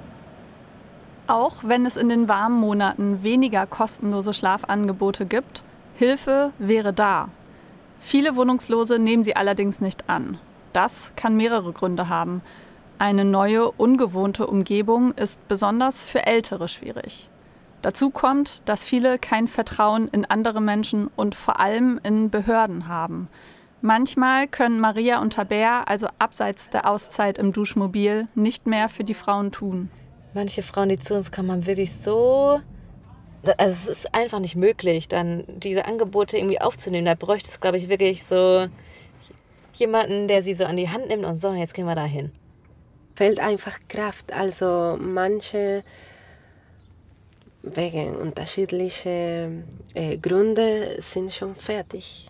Auch 1.28 1.56
wenn 1.64 1.86
es 1.88 1.98
in 1.98 2.10
den 2.10 2.30
warmen 2.30 2.60
Monaten 2.60 3.24
weniger 3.24 3.66
kostenlose 3.66 4.34
Schlafangebote 4.34 5.26
gibt, 5.26 5.64
Hilfe 5.96 6.54
wäre 6.60 6.94
da. 6.94 7.30
Viele 8.00 8.36
Wohnungslose 8.36 9.00
nehmen 9.00 9.24
sie 9.24 9.36
allerdings 9.36 9.82
nicht 9.82 10.08
an. 10.08 10.38
Das 10.74 11.14
kann 11.16 11.36
mehrere 11.36 11.72
Gründe 11.72 12.10
haben. 12.10 12.42
Eine 13.00 13.26
neue, 13.26 13.72
ungewohnte 13.72 14.46
Umgebung 14.46 15.14
ist 15.14 15.48
besonders 15.48 16.04
für 16.04 16.28
Ältere 16.28 16.68
schwierig. 16.68 17.30
Dazu 17.82 18.10
kommt, 18.12 18.62
dass 18.66 18.84
viele 18.84 19.18
kein 19.18 19.48
Vertrauen 19.48 20.08
in 20.10 20.26
andere 20.26 20.62
Menschen 20.62 21.10
und 21.16 21.34
vor 21.34 21.60
allem 21.60 22.00
in 22.04 22.30
Behörden 22.30 22.88
haben. 22.88 23.30
Manchmal 23.82 24.48
können 24.48 24.80
Maria 24.80 25.22
und 25.22 25.34
Taber 25.34 25.88
also 25.88 26.08
abseits 26.20 26.70
der 26.70 26.90
Auszeit 26.90 27.38
im 27.38 27.52
Duschmobil 27.52 28.28
nicht 28.36 28.68
mehr 28.68 28.90
für 28.90 29.04
die 29.04 29.14
Frauen 29.14 29.52
tun. 29.52 29.90
Manche 30.36 30.64
Frauen, 30.64 30.90
die 30.90 31.00
zu 31.00 31.16
uns 31.16 31.32
kommen, 31.32 31.50
haben 31.50 31.66
wirklich 31.66 31.94
so. 31.94 32.60
Also 33.58 33.64
es 33.64 33.88
ist 33.88 34.14
einfach 34.14 34.40
nicht 34.40 34.58
möglich, 34.58 35.08
dann 35.08 35.46
diese 35.48 35.86
Angebote 35.86 36.38
irgendwie 36.38 36.60
aufzunehmen. 36.60 37.06
Da 37.06 37.16
bräuchte 37.16 37.50
es, 37.50 37.62
glaube 37.62 37.78
ich, 37.78 37.88
wirklich 37.88 38.26
so 38.26 38.68
jemanden, 39.76 40.28
der 40.28 40.44
sie 40.44 40.54
so 40.54 40.66
an 40.66 40.76
die 40.76 40.90
Hand 40.90 41.08
nimmt 41.08 41.24
und 41.24 41.40
so, 41.40 41.54
jetzt 41.54 41.74
gehen 41.74 41.86
wir 41.86 41.96
da 41.96 42.04
hin. 42.04 42.34
fehlt 43.16 43.40
einfach 43.40 43.80
Kraft. 43.88 44.34
Also 44.34 44.98
manche 45.00 45.84
wegen 47.64 48.18
unterschiedlicher 48.18 49.50
äh, 49.94 50.18
Gründe 50.22 50.98
sind 51.00 51.32
schon 51.32 51.56
fertig. 51.56 52.30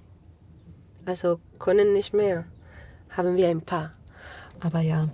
Also 1.07 1.39
können 1.57 1.91
nicht 1.93 2.13
mehr. 2.13 2.45
Haben 3.09 3.35
wir 3.35 3.49
ein 3.49 3.61
paar. 3.61 3.93
Aber 4.59 4.81
ja, 4.81 5.09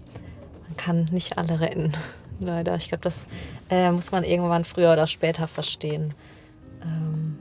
man 0.68 0.76
kann 0.76 1.06
nicht 1.06 1.38
alle 1.38 1.62
retten. 1.62 1.94
Leider. 2.42 2.76
Ich 2.76 2.90
glaube, 2.90 3.04
das 3.04 3.28
äh, 3.70 3.92
muss 3.92 4.12
man 4.12 4.24
irgendwann 4.24 4.66
früher 4.66 4.92
oder 4.92 5.06
später 5.06 5.48
verstehen. 5.48 6.14
Ähm, 6.84 7.38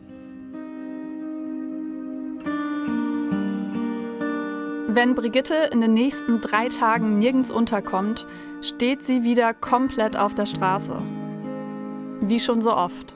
Wenn 4.92 5.14
Brigitte 5.14 5.54
in 5.72 5.80
den 5.80 5.94
nächsten 5.94 6.40
drei 6.40 6.68
Tagen 6.68 7.20
nirgends 7.20 7.52
unterkommt, 7.52 8.26
steht 8.60 9.02
sie 9.02 9.22
wieder 9.22 9.54
komplett 9.54 10.16
auf 10.16 10.34
der 10.34 10.46
Straße. 10.46 11.00
Wie 12.22 12.40
schon 12.40 12.60
so 12.60 12.76
oft. 12.76 13.14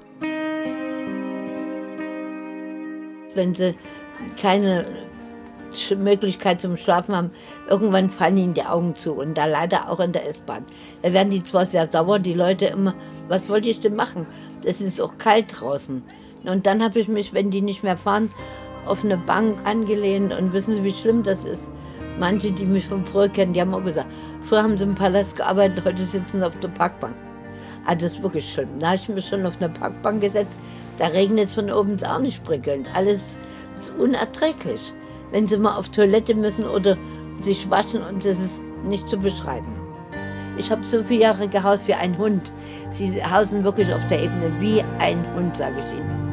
Wenn 3.34 3.54
sie 3.54 3.74
keine 4.40 4.86
Möglichkeit 5.96 6.60
zum 6.60 6.76
Schlafen 6.76 7.16
haben, 7.16 7.30
irgendwann 7.68 8.10
fallen 8.10 8.36
ihnen 8.36 8.54
die 8.54 8.64
Augen 8.64 8.94
zu. 8.94 9.12
Und 9.12 9.34
da 9.34 9.46
leider 9.46 9.90
auch 9.90 10.00
in 10.00 10.12
der 10.12 10.28
S-Bahn. 10.28 10.64
Da 11.02 11.12
werden 11.12 11.30
die 11.30 11.42
zwar 11.42 11.66
sehr 11.66 11.90
sauer, 11.90 12.18
die 12.18 12.34
Leute 12.34 12.66
immer, 12.66 12.94
was 13.28 13.48
wollte 13.48 13.68
ich 13.68 13.80
denn 13.80 13.96
machen? 13.96 14.26
Es 14.64 14.80
ist 14.80 15.00
auch 15.00 15.18
kalt 15.18 15.60
draußen. 15.60 16.02
Und 16.44 16.66
dann 16.66 16.82
habe 16.82 16.98
ich 16.98 17.08
mich, 17.08 17.32
wenn 17.32 17.50
die 17.50 17.62
nicht 17.62 17.82
mehr 17.82 17.96
fahren, 17.96 18.30
auf 18.86 19.04
eine 19.04 19.16
Bank 19.16 19.56
angelehnt. 19.64 20.32
Und 20.32 20.52
wissen 20.52 20.74
Sie, 20.74 20.84
wie 20.84 20.92
schlimm 20.92 21.22
das 21.22 21.44
ist? 21.44 21.68
Manche, 22.18 22.52
die 22.52 22.66
mich 22.66 22.86
von 22.86 23.04
früher 23.04 23.28
kennen, 23.28 23.54
die 23.54 23.60
haben 23.60 23.74
auch 23.74 23.82
gesagt, 23.82 24.06
früher 24.44 24.62
haben 24.62 24.78
sie 24.78 24.84
im 24.84 24.94
Palast 24.94 25.36
gearbeitet, 25.36 25.84
heute 25.84 26.04
sitzen 26.04 26.38
sie 26.38 26.46
auf 26.46 26.58
der 26.60 26.68
Parkbank. 26.68 27.14
Also 27.86 28.06
das 28.06 28.14
ist 28.14 28.22
wirklich 28.22 28.50
schlimm. 28.50 28.68
Da 28.78 28.88
habe 28.88 28.96
ich 28.96 29.08
mich 29.08 29.26
schon 29.26 29.44
auf 29.44 29.56
eine 29.60 29.68
Parkbank 29.68 30.20
gesetzt. 30.20 30.58
Da 30.96 31.08
regnet 31.08 31.48
es 31.48 31.54
von 31.54 31.70
oben 31.70 32.02
auch 32.04 32.20
nicht 32.20 32.44
prickelnd. 32.44 32.88
Alles 32.94 33.36
ist 33.78 33.92
unerträglich. 33.98 34.94
Wenn 35.34 35.48
sie 35.48 35.58
mal 35.58 35.74
auf 35.76 35.88
Toilette 35.88 36.36
müssen 36.36 36.64
oder 36.64 36.96
sich 37.40 37.68
waschen 37.68 38.00
und 38.04 38.24
das 38.24 38.38
ist 38.38 38.62
nicht 38.84 39.08
zu 39.08 39.16
beschreiben. 39.16 39.66
Ich 40.56 40.70
habe 40.70 40.86
so 40.86 41.02
viele 41.02 41.22
Jahre 41.22 41.48
gehaust 41.48 41.88
wie 41.88 41.94
ein 41.94 42.16
Hund. 42.16 42.52
Sie 42.90 43.20
hausen 43.20 43.64
wirklich 43.64 43.92
auf 43.92 44.06
der 44.06 44.22
Ebene 44.22 44.52
wie 44.60 44.84
ein 45.00 45.18
Hund, 45.34 45.56
sage 45.56 45.74
ich 45.80 45.92
Ihnen. 45.92 46.24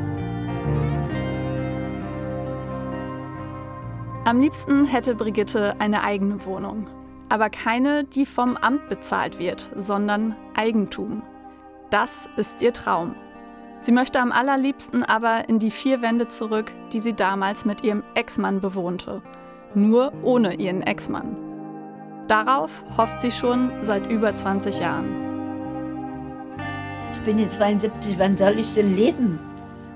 Am 4.24 4.40
liebsten 4.40 4.86
hätte 4.86 5.16
Brigitte 5.16 5.74
eine 5.80 6.04
eigene 6.04 6.46
Wohnung. 6.46 6.86
Aber 7.28 7.50
keine, 7.50 8.04
die 8.04 8.28
vom 8.28 8.56
Amt 8.56 8.88
bezahlt 8.88 9.40
wird, 9.40 9.72
sondern 9.76 10.36
Eigentum. 10.54 11.24
Das 11.90 12.30
ist 12.38 12.62
ihr 12.62 12.72
Traum. 12.72 13.16
Sie 13.82 13.92
möchte 13.92 14.20
am 14.20 14.32
allerliebsten 14.32 15.04
aber 15.04 15.50
in 15.50 15.58
die 15.58 15.72
vier 15.72 16.04
Wände 16.04 16.28
zurück, 16.28 16.72
die 16.94 17.00
sie 17.00 17.14
damals 17.14 17.66
mit 17.66 17.84
ihrem 17.84 18.04
Ex-Mann 18.14 18.62
bewohnte. 18.62 19.24
Nur 19.74 20.14
ohne 20.22 20.54
ihren 20.54 20.84
Ex-Mann. 20.84 21.36
Darauf 22.28 22.84
hofft 22.96 23.20
sie 23.20 23.32
schon 23.32 23.72
seit 23.82 24.12
über 24.12 24.36
20 24.36 24.80
Jahren. 24.80 25.10
Ich 27.14 27.22
bin 27.22 27.40
jetzt 27.40 27.56
72, 27.56 28.20
wann 28.20 28.38
soll 28.38 28.60
ich 28.60 28.72
denn 28.76 28.96
leben? 28.96 29.40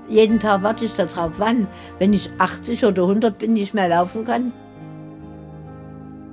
Jeden 0.08 0.40
Tag 0.40 0.64
warte 0.64 0.84
ich 0.84 0.94
darauf. 0.94 1.38
Wann? 1.38 1.68
Wenn 2.00 2.12
ich 2.12 2.28
80 2.38 2.84
oder 2.86 3.02
100 3.02 3.38
bin, 3.38 3.52
nicht 3.52 3.72
mehr 3.72 3.88
laufen 3.88 4.24
kann? 4.24 4.52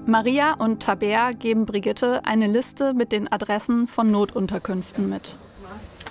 Maria 0.07 0.55
und 0.55 0.81
Taber 0.81 1.33
geben 1.37 1.67
Brigitte 1.67 2.25
eine 2.25 2.47
Liste 2.47 2.95
mit 2.95 3.11
den 3.11 3.31
Adressen 3.31 3.87
von 3.87 4.09
Notunterkünften 4.09 5.07
mit. 5.07 5.37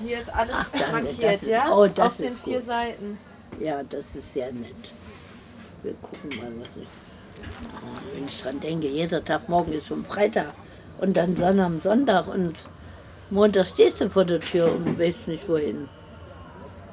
Hier 0.05 0.21
ist 0.21 0.33
alles 0.35 0.55
Ach, 0.59 0.67
danke, 0.73 0.93
markiert, 1.13 1.33
ist- 1.35 1.43
ja? 1.45 1.75
oh, 1.77 1.87
das 1.87 2.07
Auf 2.07 2.17
den 2.17 2.35
vier 2.37 2.59
gut. 2.59 2.67
Seiten. 2.69 3.19
Ja, 3.61 3.83
das 3.83 4.15
ist 4.15 4.35
sehr 4.35 4.53
nett. 4.53 4.93
Wir 5.83 5.95
gucken 5.95 6.31
mal, 6.41 6.53
was 6.61 6.69
ich. 6.83 6.89
Ah, 7.75 8.01
Wenn 8.15 8.27
ich 8.27 8.41
dran 8.43 8.61
denke, 8.61 8.89
jeder 8.89 9.25
Tag 9.25 9.49
morgen 9.49 9.73
ist 9.73 9.87
schon 9.89 10.05
Freitag 10.05 10.53
und 11.01 11.17
dann 11.17 11.37
Sonne 11.37 11.65
am 11.65 11.81
Sonntag 11.81 12.29
und 12.29 12.55
Montag 13.31 13.67
stehst 13.67 14.01
du 14.01 14.09
vor 14.11 14.25
der 14.25 14.41
Tür 14.41 14.73
und 14.73 14.99
weißt 14.99 15.29
nicht 15.29 15.49
wohin. 15.49 15.89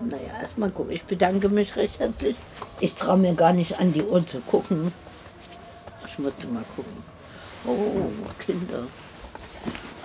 Naja, 0.01 0.39
erstmal 0.41 0.71
gucken. 0.71 0.91
Ich 0.93 1.03
bedanke 1.03 1.49
mich 1.49 1.75
recht 1.75 1.99
herzlich. 1.99 2.35
Ich 2.79 2.93
traue 2.95 3.17
mir 3.17 3.33
gar 3.35 3.51
nicht 3.53 3.79
an 3.79 3.91
die 3.93 4.01
Uhr 4.03 4.25
zu 4.25 4.39
gucken. 4.39 4.91
Ich 6.07 6.17
musste 6.17 6.47
mal 6.47 6.63
gucken. 6.75 7.03
Oh, 7.65 8.09
Kinder. 8.45 8.83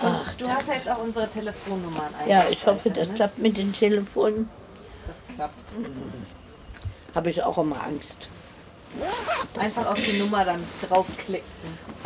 Ach, 0.03 0.24
Du 0.39 0.49
hast 0.49 0.67
ja 0.67 0.75
jetzt 0.75 0.89
auch 0.89 1.03
unsere 1.03 1.29
Telefonnummern 1.29 2.13
ja, 2.27 2.45
ich 2.51 2.67
hoffe, 2.67 2.91
das 2.91 3.15
klappt 3.15 3.39
mit 3.39 3.57
den 3.57 3.73
Telefonen. 3.73 4.49
Das 5.07 5.37
klappt. 5.37 5.75
Habe 7.15 7.31
ich 7.31 7.43
auch 7.43 7.59
immer 7.59 7.83
Angst. 7.85 8.29
Einfach 9.59 9.87
auf 9.87 10.03
die 10.03 10.19
Nummer 10.19 10.45
dann 10.45 10.63
draufklicken. 10.89 11.45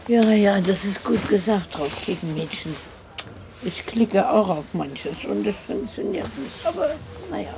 Ja, 0.07 0.23
ja, 0.31 0.61
das 0.61 0.85
ist 0.85 1.05
gut 1.05 1.29
gesagt, 1.29 1.77
draufklicken, 1.77 2.35
Mädchen. 2.35 2.75
Ich 3.63 3.85
klicke 3.87 4.29
auch 4.31 4.49
auf 4.49 4.73
manches 4.73 5.25
und 5.25 5.47
es 5.47 5.57
funktioniert 5.67 6.29
nicht. 6.39 6.67
Aber 6.67 6.91
naja. 7.31 7.55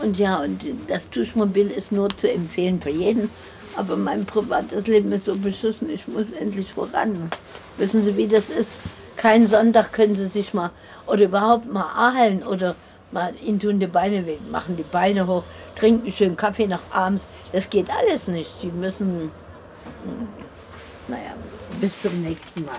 Und 0.00 0.18
ja, 0.18 0.36
und 0.36 0.64
das 0.88 1.08
Duschmobil 1.10 1.70
ist 1.70 1.90
nur 1.90 2.08
zu 2.10 2.30
empfehlen 2.30 2.80
für 2.80 2.90
jeden. 2.90 3.30
Aber 3.76 3.96
mein 3.96 4.24
privates 4.24 4.86
Leben 4.86 5.12
ist 5.12 5.26
so 5.26 5.36
beschissen, 5.36 5.90
ich 5.90 6.06
muss 6.08 6.30
endlich 6.30 6.72
voran. 6.72 7.30
Wissen 7.76 8.04
Sie, 8.04 8.16
wie 8.16 8.28
das 8.28 8.48
ist? 8.48 8.72
Keinen 9.16 9.46
Sonntag 9.46 9.92
können 9.92 10.14
Sie 10.16 10.26
sich 10.26 10.54
mal 10.54 10.70
oder 11.06 11.24
überhaupt 11.24 11.72
mal 11.72 11.86
ahlen 11.94 12.42
oder 12.42 12.74
mal 13.12 13.32
ihnen 13.42 13.58
tun 13.58 13.78
die 13.80 13.86
Beine 13.86 14.26
weh, 14.26 14.38
machen 14.50 14.76
die 14.76 14.82
Beine 14.82 15.26
hoch, 15.26 15.44
trinken 15.74 16.12
schön 16.12 16.36
Kaffee 16.36 16.66
nach 16.66 16.80
abends. 16.90 17.28
Das 17.52 17.70
geht 17.70 17.88
alles 17.90 18.28
nicht. 18.28 18.50
Sie 18.58 18.68
müssen 18.68 19.30
naja, 21.08 21.34
bis 21.80 22.00
zum 22.02 22.22
nächsten 22.22 22.64
Mal. 22.64 22.74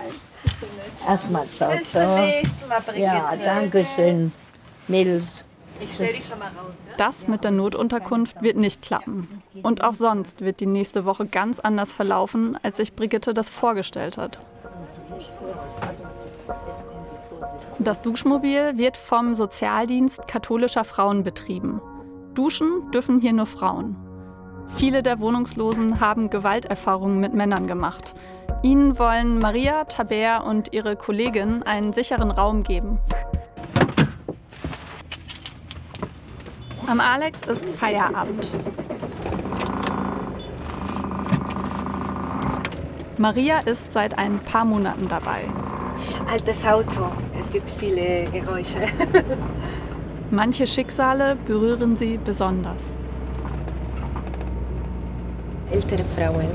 Erstmal 1.06 1.46
ciao, 1.48 1.70
Bis 1.70 1.90
zum 1.90 2.00
ciao. 2.00 2.18
nächsten 2.18 2.68
Mal, 2.68 2.80
Brigitte. 2.80 3.02
Ja, 3.02 3.32
danke 3.42 3.86
schön. 3.96 4.32
Mädels. 4.86 5.44
Ich 5.80 5.94
stell 5.94 6.12
dich 6.12 6.26
schon 6.26 6.38
mal 6.38 6.46
raus, 6.46 6.74
ja? 6.88 6.94
Das 6.96 7.28
mit 7.28 7.44
der 7.44 7.52
Notunterkunft 7.52 8.42
wird 8.42 8.56
nicht 8.56 8.82
klappen. 8.82 9.42
Und 9.62 9.84
auch 9.84 9.94
sonst 9.94 10.40
wird 10.40 10.60
die 10.60 10.66
nächste 10.66 11.04
Woche 11.04 11.26
ganz 11.26 11.60
anders 11.60 11.92
verlaufen, 11.92 12.58
als 12.62 12.78
sich 12.78 12.94
Brigitte 12.94 13.32
das 13.32 13.48
vorgestellt 13.48 14.18
hat. 14.18 14.38
Das 17.80 18.02
Duschmobil 18.02 18.76
wird 18.76 18.96
vom 18.96 19.36
Sozialdienst 19.36 20.26
katholischer 20.26 20.82
Frauen 20.82 21.22
betrieben. 21.22 21.80
Duschen 22.34 22.90
dürfen 22.90 23.20
hier 23.20 23.32
nur 23.32 23.46
Frauen. 23.46 23.96
Viele 24.74 25.04
der 25.04 25.20
Wohnungslosen 25.20 26.00
haben 26.00 26.28
Gewalterfahrungen 26.28 27.20
mit 27.20 27.34
Männern 27.34 27.68
gemacht. 27.68 28.16
Ihnen 28.64 28.98
wollen 28.98 29.38
Maria, 29.38 29.84
Taber 29.84 30.44
und 30.44 30.72
ihre 30.72 30.96
Kollegin 30.96 31.62
einen 31.62 31.92
sicheren 31.92 32.32
Raum 32.32 32.64
geben. 32.64 32.98
Am 36.88 36.98
Alex 36.98 37.42
ist 37.46 37.68
Feierabend. 37.70 38.50
Maria 43.18 43.58
ist 43.60 43.92
seit 43.92 44.18
ein 44.18 44.40
paar 44.40 44.64
Monaten 44.64 45.06
dabei. 45.08 45.44
Altes 46.30 46.66
Auto, 46.66 47.10
es 47.48 47.52
gibt 47.52 47.70
viele 47.70 48.24
Geräusche. 48.30 48.76
Manche 50.30 50.66
Schicksale 50.66 51.34
berühren 51.46 51.96
sie 51.96 52.18
besonders. 52.22 52.94
Ältere 55.70 56.04
Frauen, 56.04 56.50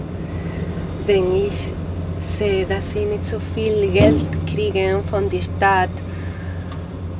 wenn 1.07 1.33
ich 1.33 1.73
sehe, 2.19 2.67
dass 2.67 2.91
sie 2.91 3.05
nicht 3.05 3.25
so 3.25 3.39
viel 3.39 3.89
Geld 3.91 4.27
kriegen 4.45 5.03
von 5.03 5.27
der 5.31 5.41
Stadt 5.41 5.97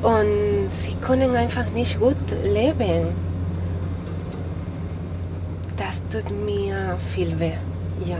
und 0.02 0.68
sie 0.68 0.94
können 1.00 1.34
einfach 1.34 1.68
nicht 1.74 1.98
gut 1.98 2.30
leben. 2.44 3.08
Das 5.76 6.00
tut 6.08 6.30
mir 6.30 6.96
viel 7.12 7.36
weh, 7.40 7.58
ja. 8.04 8.18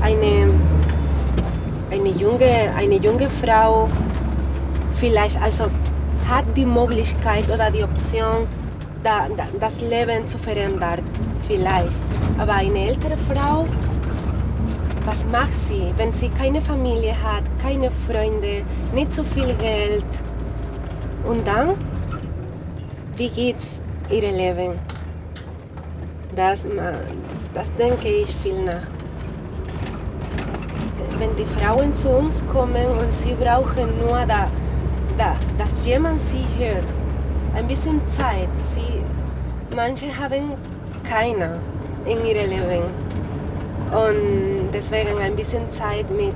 Eine, 0.00 0.39
junge, 2.20 2.74
eine 2.76 2.96
junge 2.96 3.30
Frau 3.30 3.88
vielleicht 4.96 5.40
also 5.40 5.64
hat 6.28 6.44
die 6.56 6.66
Möglichkeit 6.66 7.50
oder 7.52 7.70
die 7.70 7.82
Option, 7.82 8.46
da, 9.02 9.26
da, 9.34 9.46
das 9.58 9.80
Leben 9.80 10.28
zu 10.28 10.38
verändern, 10.38 11.00
vielleicht. 11.48 12.02
Aber 12.38 12.52
eine 12.54 12.88
ältere 12.88 13.16
Frau, 13.16 13.66
was 15.06 15.26
macht 15.26 15.52
sie, 15.52 15.92
wenn 15.96 16.12
sie 16.12 16.28
keine 16.28 16.60
Familie 16.60 17.14
hat, 17.22 17.44
keine 17.62 17.90
Freunde, 17.90 18.62
nicht 18.94 19.14
so 19.14 19.24
viel 19.24 19.54
Geld? 19.54 20.04
Und 21.24 21.46
dann, 21.46 21.74
wie 23.16 23.28
geht's 23.28 23.80
ihr 24.10 24.30
Leben? 24.30 24.78
Das, 26.36 26.66
das 27.54 27.74
denke 27.76 28.08
ich 28.08 28.34
viel 28.36 28.62
nach. 28.62 28.99
Wenn 31.20 31.36
die 31.36 31.44
Frauen 31.44 31.92
zu 31.92 32.08
uns 32.08 32.42
kommen 32.50 32.86
und 32.98 33.12
sie 33.12 33.34
brauchen 33.34 33.98
nur, 33.98 34.24
da, 34.26 34.50
da, 35.18 35.36
dass 35.58 35.84
jemand 35.84 36.18
sie 36.18 36.42
hört, 36.58 36.86
ein 37.54 37.66
bisschen 37.68 38.00
Zeit. 38.08 38.48
Sie, 38.62 39.04
manche 39.76 40.06
haben 40.18 40.54
keine 41.04 41.60
in 42.06 42.24
ihrem 42.24 42.48
Leben. 42.48 42.84
Und 43.92 44.70
deswegen 44.72 45.18
ein 45.18 45.36
bisschen 45.36 45.70
Zeit 45.70 46.10
mit, 46.10 46.34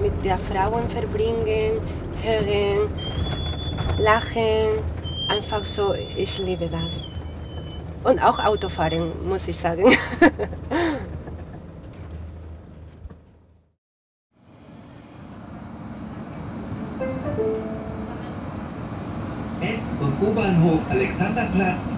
mit 0.00 0.24
der 0.24 0.38
Frauen 0.38 0.88
verbringen, 0.88 1.78
hören, 2.22 2.88
lachen. 3.98 4.82
Einfach 5.28 5.62
so, 5.66 5.92
ich 6.16 6.38
liebe 6.38 6.68
das. 6.68 7.02
Und 8.02 8.18
auch 8.18 8.38
Autofahren, 8.38 9.12
muss 9.28 9.46
ich 9.46 9.58
sagen. 9.58 9.84
und 20.64 20.70
U-Bahnhof 20.70 20.80
Alexanderplatz, 20.90 21.96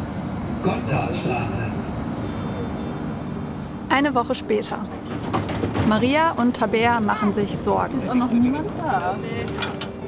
Gotthardstraße. 0.63 1.63
Eine 3.89 4.15
Woche 4.15 4.35
später. 4.35 4.79
Maria 5.89 6.33
und 6.33 6.57
Tabea 6.57 7.01
machen 7.01 7.33
sich 7.33 7.57
Sorgen. 7.57 7.99
Ist 7.99 8.09
auch 8.09 8.15
noch 8.15 8.33
niemand 8.33 8.69
da? 8.79 9.15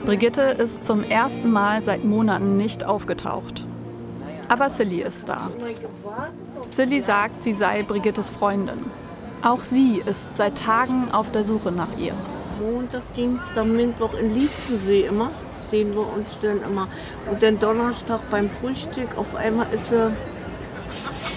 Brigitte 0.04 0.42
ist 0.42 0.84
zum 0.84 1.04
ersten 1.04 1.50
Mal 1.50 1.82
seit 1.82 2.04
Monaten 2.04 2.56
nicht 2.56 2.84
aufgetaucht. 2.84 3.64
Aber 4.48 4.70
Silly 4.70 5.02
ist 5.02 5.28
da. 5.28 5.50
Silly 6.66 7.00
sagt, 7.00 7.44
sie 7.44 7.52
sei 7.52 7.82
Brigittes 7.82 8.30
Freundin. 8.30 8.90
Auch 9.42 9.62
sie 9.62 10.02
ist 10.04 10.34
seit 10.34 10.58
Tagen 10.58 11.12
auf 11.12 11.30
der 11.30 11.44
Suche 11.44 11.70
nach 11.70 11.96
ihr. 11.96 12.14
Montag, 12.60 13.12
Dienstag, 13.12 13.66
Mittwoch 13.66 14.14
in 14.14 14.34
Lietzensee 14.34 15.02
immer. 15.02 15.30
Sehen 15.68 15.94
wir 15.94 16.12
uns 16.12 16.38
dann 16.40 16.62
immer. 16.62 16.88
Und 17.30 17.42
dann 17.42 17.58
Donnerstag 17.58 18.20
beim 18.30 18.50
Frühstück. 18.50 19.16
Auf 19.16 19.34
einmal 19.34 19.66
ist 19.72 19.88
sie 19.88 20.10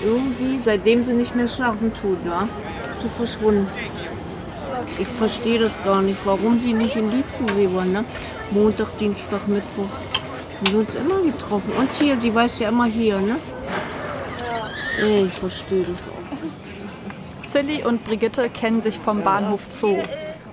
irgendwie, 0.03 0.57
seitdem 0.57 1.03
sie 1.03 1.13
nicht 1.13 1.35
mehr 1.35 1.47
schlafen 1.47 1.93
tut, 1.93 2.17
ja, 2.25 2.47
ist 2.91 3.01
sie 3.01 3.09
verschwunden. 3.09 3.67
Ich 4.97 5.07
verstehe 5.07 5.59
das 5.59 5.81
gar 5.83 6.01
nicht, 6.01 6.19
warum 6.25 6.59
sie 6.59 6.73
nicht 6.73 6.95
in 6.95 7.11
Lietzensee 7.11 7.69
war. 7.73 7.85
Ne? 7.85 8.03
Montag, 8.51 8.97
Dienstag, 8.97 9.47
Mittwoch. 9.47 9.89
Wir 10.61 10.73
haben 10.73 10.79
uns 10.79 10.95
immer 10.95 11.21
getroffen. 11.21 11.71
Und 11.77 11.93
hier, 11.93 12.17
sie 12.17 12.33
weiß 12.33 12.59
ja 12.59 12.69
immer 12.69 12.85
hier, 12.85 13.19
ne? 13.19 13.37
Ich 15.25 15.33
verstehe 15.33 15.83
das 15.83 16.07
auch. 16.07 17.47
Silly 17.47 17.83
und 17.83 18.03
Brigitte 18.03 18.49
kennen 18.49 18.81
sich 18.81 18.99
vom 18.99 19.23
Bahnhof 19.23 19.61
Zoo. 19.69 19.97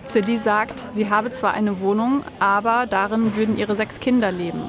Silly 0.08 0.38
sagt, 0.38 0.82
sie 0.94 1.10
habe 1.10 1.30
zwar 1.30 1.52
eine 1.52 1.80
Wohnung, 1.80 2.22
aber 2.40 2.86
darin 2.86 3.36
würden 3.36 3.58
ihre 3.58 3.76
sechs 3.76 4.00
Kinder 4.00 4.32
leben. 4.32 4.62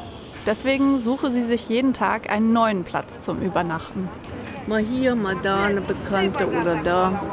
Deswegen 0.45 0.99
suche 0.99 1.32
sie 1.32 1.41
sich 1.41 1.69
jeden 1.69 1.93
Tag 1.93 2.30
einen 2.30 2.52
neuen 2.52 2.84
Platz 2.84 3.23
zum 3.23 3.41
Übernachten. 3.41 4.10
Mal 4.67 4.82
hier, 4.82 5.15
mal 5.15 5.38
da, 5.41 5.63
eine 5.63 5.80
Bekannte 5.80 6.45
oder 6.45 6.75
da. 6.84 7.23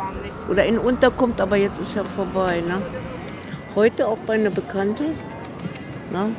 Oder 0.49 0.67
in 0.67 0.79
Unterkunft, 0.79 1.41
aber 1.41 1.57
jetzt 1.57 1.81
ist 1.81 1.97
ja 1.97 2.05
vorbei. 2.05 2.63
Ne? 2.65 2.81
Heute 3.75 4.07
auch 4.07 4.19
bei 4.19 4.35
einer 4.35 4.51
Bekannte. 4.51 5.07
Ne? 6.13 6.31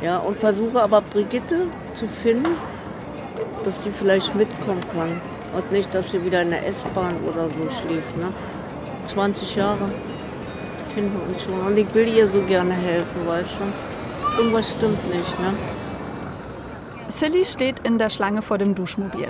Ja, 0.00 0.18
und 0.18 0.38
versuche 0.38 0.80
aber 0.80 1.00
Brigitte 1.00 1.66
zu 1.94 2.06
finden, 2.06 2.56
dass 3.64 3.82
sie 3.82 3.90
vielleicht 3.90 4.36
mitkommen 4.36 4.88
kann. 4.92 5.20
Und 5.56 5.72
nicht, 5.72 5.92
dass 5.92 6.12
sie 6.12 6.24
wieder 6.24 6.42
in 6.42 6.50
der 6.50 6.64
S-Bahn 6.68 7.16
oder 7.28 7.48
so 7.48 7.68
schläft. 7.68 8.16
Ne? 8.16 8.28
20 9.06 9.56
Jahre 9.56 9.90
kennen 10.94 11.12
wir 11.12 11.26
uns 11.28 11.42
schon. 11.42 11.60
Und 11.60 11.76
ich 11.76 11.92
will 11.94 12.08
ihr 12.08 12.28
so 12.28 12.40
gerne 12.42 12.74
helfen, 12.74 13.26
weißt 13.26 13.58
du. 13.60 14.38
Irgendwas 14.38 14.72
stimmt 14.72 15.04
nicht, 15.14 15.40
ne? 15.40 15.54
Silly 17.08 17.44
steht 17.44 17.80
in 17.80 17.98
der 17.98 18.10
Schlange 18.10 18.42
vor 18.42 18.58
dem 18.58 18.74
Duschmobil. 18.74 19.28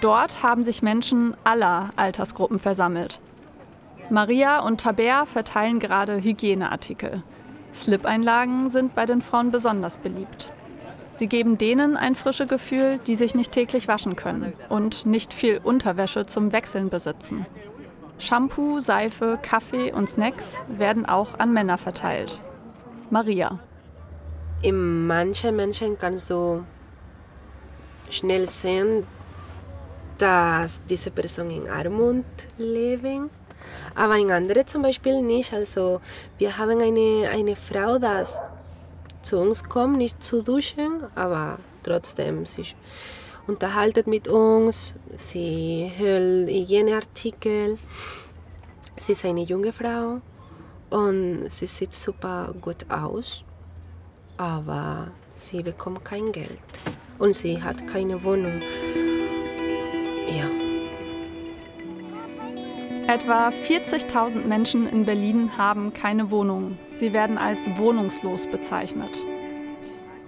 Dort 0.00 0.42
haben 0.42 0.64
sich 0.64 0.82
Menschen 0.82 1.36
aller 1.44 1.90
Altersgruppen 1.96 2.58
versammelt. 2.58 3.20
Maria 4.10 4.60
und 4.60 4.80
Tabea 4.80 5.24
verteilen 5.24 5.78
gerade 5.78 6.22
Hygieneartikel. 6.22 7.22
Slip-Einlagen 7.72 8.68
sind 8.68 8.94
bei 8.94 9.06
den 9.06 9.22
Frauen 9.22 9.50
besonders 9.50 9.98
beliebt. 9.98 10.50
Sie 11.12 11.26
geben 11.26 11.58
denen 11.58 11.96
ein 11.96 12.14
frisches 12.14 12.48
Gefühl, 12.48 12.98
die 13.06 13.14
sich 13.14 13.34
nicht 13.34 13.52
täglich 13.52 13.88
waschen 13.88 14.16
können 14.16 14.52
und 14.68 15.06
nicht 15.06 15.32
viel 15.32 15.60
Unterwäsche 15.62 16.26
zum 16.26 16.52
Wechseln 16.52 16.88
besitzen. 16.88 17.46
Shampoo, 18.20 18.80
Seife, 18.80 19.38
Kaffee 19.40 19.92
und 19.92 20.10
Snacks 20.10 20.62
werden 20.68 21.06
auch 21.06 21.38
an 21.38 21.54
Männer 21.54 21.78
verteilt. 21.78 22.42
Maria. 23.08 23.58
In 24.60 25.06
manchen 25.06 25.56
Menschen 25.56 25.96
kannst 25.96 26.28
du 26.28 26.62
schnell 28.10 28.46
sehen, 28.46 29.06
dass 30.18 30.82
diese 30.84 31.10
Person 31.10 31.50
in 31.50 31.66
Armut 31.70 32.26
leben, 32.58 33.30
aber 33.94 34.18
in 34.18 34.30
anderen 34.30 34.66
zum 34.66 34.82
Beispiel 34.82 35.22
nicht. 35.22 35.54
Also 35.54 36.02
wir 36.36 36.58
haben 36.58 36.78
eine, 36.78 37.30
eine 37.30 37.56
Frau, 37.56 37.98
die 37.98 38.24
zu 39.22 39.38
uns 39.38 39.64
kommt, 39.64 39.96
nicht 39.96 40.22
zu 40.22 40.42
duschen, 40.42 41.04
aber 41.14 41.58
trotzdem 41.82 42.44
sich 42.44 42.76
unterhalten 43.50 44.08
mit 44.08 44.28
uns, 44.28 44.94
sie 45.16 45.90
hört 45.96 46.48
Hygieneartikel. 46.48 47.78
Sie 48.96 49.12
ist 49.12 49.24
eine 49.24 49.42
junge 49.42 49.72
Frau 49.72 50.20
und 50.90 51.48
sie 51.48 51.66
sieht 51.66 51.94
super 51.94 52.54
gut 52.60 52.88
aus, 52.88 53.44
aber 54.36 55.08
sie 55.34 55.62
bekommt 55.62 56.04
kein 56.04 56.30
Geld 56.30 56.70
und 57.18 57.34
sie 57.34 57.60
hat 57.60 57.86
keine 57.88 58.22
Wohnung. 58.22 58.62
Ja. 60.28 60.48
Etwa 63.12 63.48
40.000 63.48 64.44
Menschen 64.46 64.86
in 64.86 65.04
Berlin 65.04 65.58
haben 65.58 65.92
keine 65.92 66.30
Wohnung. 66.30 66.78
Sie 66.92 67.12
werden 67.12 67.36
als 67.36 67.66
wohnungslos 67.76 68.46
bezeichnet. 68.46 69.18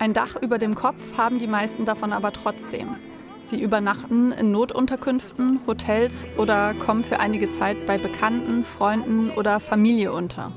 Ein 0.01 0.15
Dach 0.15 0.35
über 0.43 0.59
dem 0.59 0.75
Kopf 0.75 1.17
haben 1.17 1.39
die 1.39 1.47
meisten 1.47 1.85
davon 1.85 2.13
aber 2.13 2.33
trotzdem. 2.33 2.97
Sie 3.43 3.61
übernachten 3.61 4.33
in 4.33 4.53
Notunterkünften, 4.53 5.61
Hotels 5.67 6.27
oder 6.39 6.75
kommen 6.75 7.03
für 7.03 7.21
einige 7.21 7.51
Zeit 7.51 7.87
bei 7.87 7.99
Bekannten, 7.99 8.65
Freunden 8.65 9.31
oder 9.31 9.59
Familie 9.61 10.13
unter. 10.13 10.53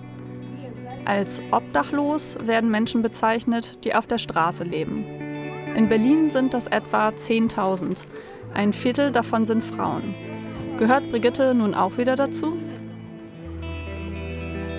Als 1.05 1.41
obdachlos 1.51 2.37
werden 2.45 2.71
Menschen 2.71 3.01
bezeichnet, 3.01 3.83
die 3.83 3.95
auf 3.95 4.07
der 4.07 4.17
Straße 4.17 4.63
leben. 4.63 5.03
In 5.75 5.89
Berlin 5.89 6.29
sind 6.29 6.53
das 6.53 6.67
etwa 6.67 7.09
10.000. 7.09 8.03
Ein 8.53 8.71
Viertel 8.71 9.11
davon 9.11 9.45
sind 9.45 9.63
Frauen. 9.63 10.15
Gehört 10.77 11.09
Brigitte 11.09 11.53
nun 11.53 11.73
auch 11.73 11.97
wieder 11.97 12.15
dazu? 12.15 12.57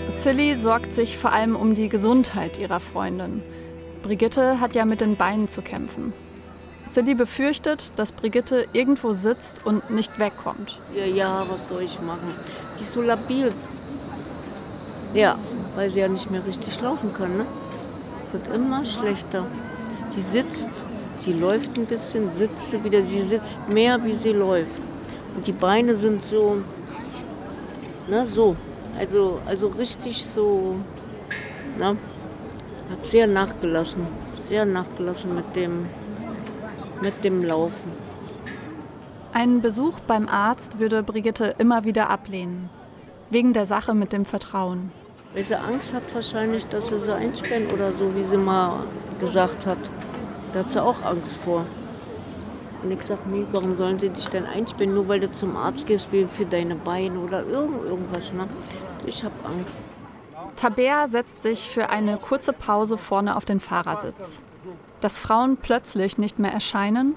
Silly 0.09 0.57
sorgt 0.57 0.93
sich 0.93 1.19
vor 1.19 1.33
allem 1.33 1.55
um 1.55 1.75
die 1.75 1.89
Gesundheit 1.89 2.59
ihrer 2.59 2.81
Freundin. 2.81 3.43
Brigitte 4.03 4.61
hat 4.61 4.75
ja 4.75 4.85
mit 4.85 5.01
den 5.01 5.17
Beinen 5.17 5.49
zu 5.49 5.63
kämpfen. 5.63 6.13
Silly 6.87 7.15
befürchtet, 7.15 7.93
dass 7.97 8.13
Brigitte 8.13 8.67
irgendwo 8.73 9.13
sitzt 9.13 9.67
und 9.67 9.91
nicht 9.91 10.19
wegkommt. 10.19 10.81
Ja, 10.95 11.05
ja, 11.05 11.47
was 11.49 11.69
soll 11.69 11.83
ich 11.83 12.01
machen? 12.01 12.35
Die 12.79 12.83
ist 12.83 12.93
so 12.93 13.03
labil. 13.03 13.53
Ja, 15.15 15.39
weil 15.75 15.91
sie 15.91 16.01
ja 16.01 16.09
nicht 16.09 16.31
mehr 16.31 16.45
richtig 16.47 16.81
laufen 16.81 17.13
kann. 17.13 17.37
Ne? 17.37 17.47
Wird 18.33 18.49
immer 18.49 18.85
schlechter. 18.85 19.47
Die 20.17 20.23
sitzt, 20.23 20.71
die 21.25 21.33
läuft 21.33 21.77
ein 21.77 21.87
bisschen, 21.87 22.33
sitzt 22.33 22.73
wieder. 22.85 23.03
Sie 23.03 23.23
sitzt 23.23 23.61
mehr, 23.69 24.03
wie 24.05 24.15
sie 24.15 24.33
läuft. 24.33 24.81
Und 25.35 25.47
die 25.47 25.53
Beine 25.53 25.95
sind 25.97 26.23
so, 26.23 26.59
ne, 28.09 28.27
so. 28.27 28.57
Also, 28.99 29.41
also 29.45 29.69
richtig 29.69 30.25
so, 30.25 30.77
ne? 31.79 31.99
Hat 32.91 33.05
sehr 33.05 33.27
nachgelassen. 33.27 34.07
Sehr 34.39 34.65
nachgelassen 34.65 35.35
mit 35.35 35.57
dem, 35.57 35.87
mit 37.03 37.25
dem 37.25 37.43
Laufen. 37.43 37.91
Einen 39.33 39.61
Besuch 39.61 40.01
beim 40.01 40.29
Arzt 40.29 40.79
würde 40.79 41.03
Brigitte 41.03 41.55
immer 41.59 41.85
wieder 41.85 42.09
ablehnen. 42.09 42.71
Wegen 43.31 43.53
der 43.53 43.67
Sache 43.67 43.95
mit 43.95 44.13
dem 44.13 44.25
Vertrauen. 44.25 44.91
Weil 45.35 45.45
sie 45.45 45.59
Angst 45.59 45.93
hat 45.93 46.03
wahrscheinlich, 46.15 46.67
dass 46.67 46.89
sie 46.89 46.99
sie 46.99 47.15
einsperren 47.15 47.67
oder 47.67 47.93
so, 47.93 48.15
wie 48.15 48.23
sie 48.23 48.39
mal 48.39 48.85
gesagt 49.21 49.67
hat. 49.67 49.79
Da 50.53 50.61
hat 50.61 50.71
sie 50.71 50.83
auch 50.83 51.03
Angst 51.03 51.37
vor. 51.45 51.67
Und 52.83 52.91
ich 52.91 53.03
sag 53.03 53.27
mir, 53.27 53.47
warum 53.53 53.77
sollen 53.77 53.99
sie 53.99 54.09
dich 54.09 54.29
denn 54.29 54.47
einsperren, 54.47 54.95
nur 54.95 55.09
weil 55.09 55.21
du 55.21 55.31
zum 55.31 55.57
Arzt 55.57 55.87
gehst, 55.87 56.13
wie 56.13 56.27
für 56.27 56.47
deine 56.47 56.77
Beine 56.77 57.19
oder 57.19 57.45
irgend, 57.45 57.85
irgendwas. 57.85 58.33
Ne? 58.33 58.49
Ich 59.05 59.23
hab 59.25 59.33
Angst. 59.45 59.81
Tabea 60.57 61.09
setzt 61.09 61.43
sich 61.43 61.69
für 61.69 61.91
eine 61.91 62.17
kurze 62.17 62.55
Pause 62.55 62.97
vorne 62.97 63.37
auf 63.37 63.45
den 63.45 63.61
Fahrersitz. 63.61 64.41
Dass 65.01 65.19
Frauen 65.19 65.57
plötzlich 65.57 66.19
nicht 66.19 66.39
mehr 66.39 66.53
erscheinen, 66.53 67.15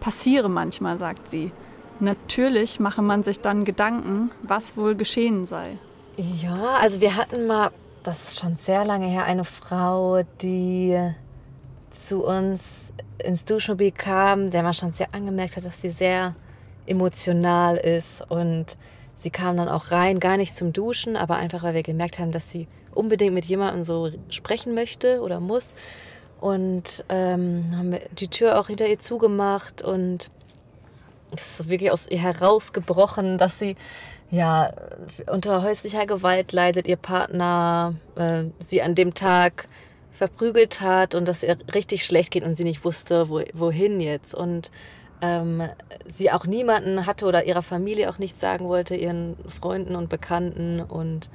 passiere 0.00 0.48
manchmal, 0.48 0.98
sagt 0.98 1.28
sie. 1.28 1.52
Natürlich 2.00 2.80
mache 2.80 3.02
man 3.02 3.22
sich 3.22 3.40
dann 3.40 3.64
Gedanken, 3.64 4.30
was 4.42 4.76
wohl 4.76 4.94
geschehen 4.94 5.46
sei. 5.46 5.78
Ja, 6.16 6.74
also 6.80 7.00
wir 7.00 7.16
hatten 7.16 7.46
mal, 7.46 7.70
das 8.02 8.28
ist 8.28 8.40
schon 8.40 8.56
sehr 8.56 8.84
lange 8.84 9.06
her, 9.06 9.24
eine 9.24 9.44
Frau, 9.44 10.22
die 10.42 10.98
zu 11.90 12.24
uns 12.24 12.92
ins 13.24 13.44
Duschmobil 13.44 13.92
kam, 13.92 14.50
der 14.50 14.62
man 14.62 14.74
schon 14.74 14.92
sehr 14.92 15.14
angemerkt 15.14 15.56
hat, 15.56 15.64
dass 15.64 15.80
sie 15.80 15.90
sehr 15.90 16.34
emotional 16.86 17.76
ist. 17.76 18.24
Und 18.28 18.76
sie 19.18 19.30
kam 19.30 19.56
dann 19.56 19.68
auch 19.68 19.90
rein, 19.90 20.20
gar 20.20 20.36
nicht 20.36 20.56
zum 20.56 20.72
Duschen, 20.72 21.16
aber 21.16 21.36
einfach, 21.36 21.62
weil 21.62 21.74
wir 21.74 21.82
gemerkt 21.82 22.18
haben, 22.18 22.32
dass 22.32 22.50
sie 22.50 22.66
unbedingt 22.94 23.34
mit 23.34 23.44
jemandem 23.44 23.84
so 23.84 24.10
sprechen 24.28 24.74
möchte 24.74 25.20
oder 25.20 25.40
muss. 25.40 25.72
Und 26.42 27.04
ähm, 27.08 27.72
haben 27.76 27.94
die 28.18 28.26
Tür 28.26 28.58
auch 28.58 28.66
hinter 28.66 28.88
ihr 28.88 28.98
zugemacht 28.98 29.80
und 29.80 30.28
es 31.32 31.60
ist 31.60 31.68
wirklich 31.68 31.92
aus 31.92 32.08
ihr 32.10 32.18
herausgebrochen, 32.18 33.38
dass 33.38 33.60
sie 33.60 33.76
ja 34.28 34.72
unter 35.30 35.62
häuslicher 35.62 36.04
Gewalt 36.04 36.50
leidet, 36.50 36.88
ihr 36.88 36.96
Partner 36.96 37.94
äh, 38.16 38.46
sie 38.58 38.82
an 38.82 38.96
dem 38.96 39.14
Tag 39.14 39.68
verprügelt 40.10 40.80
hat 40.80 41.14
und 41.14 41.28
dass 41.28 41.44
ihr 41.44 41.58
richtig 41.72 42.04
schlecht 42.04 42.32
geht 42.32 42.42
und 42.42 42.56
sie 42.56 42.64
nicht 42.64 42.84
wusste, 42.84 43.28
wo, 43.28 43.42
wohin 43.54 44.00
jetzt. 44.00 44.34
Und 44.34 44.72
ähm, 45.20 45.62
sie 46.12 46.32
auch 46.32 46.44
niemanden 46.44 47.06
hatte 47.06 47.26
oder 47.26 47.46
ihrer 47.46 47.62
Familie 47.62 48.10
auch 48.10 48.18
nichts 48.18 48.40
sagen 48.40 48.66
wollte, 48.66 48.96
ihren 48.96 49.36
Freunden 49.46 49.94
und 49.94 50.08
Bekannten 50.08 50.80
und 50.80 51.30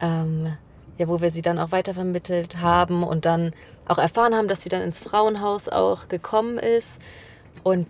ähm, 0.00 0.56
ja, 0.98 1.06
wo 1.06 1.20
wir 1.20 1.30
sie 1.30 1.42
dann 1.42 1.60
auch 1.60 1.70
weitervermittelt 1.70 2.60
haben 2.60 3.04
und 3.04 3.24
dann 3.24 3.52
auch 3.88 3.98
erfahren 3.98 4.34
haben, 4.34 4.48
dass 4.48 4.62
sie 4.62 4.68
dann 4.68 4.82
ins 4.82 4.98
Frauenhaus 4.98 5.68
auch 5.68 6.08
gekommen 6.08 6.58
ist. 6.58 7.00
Und 7.62 7.88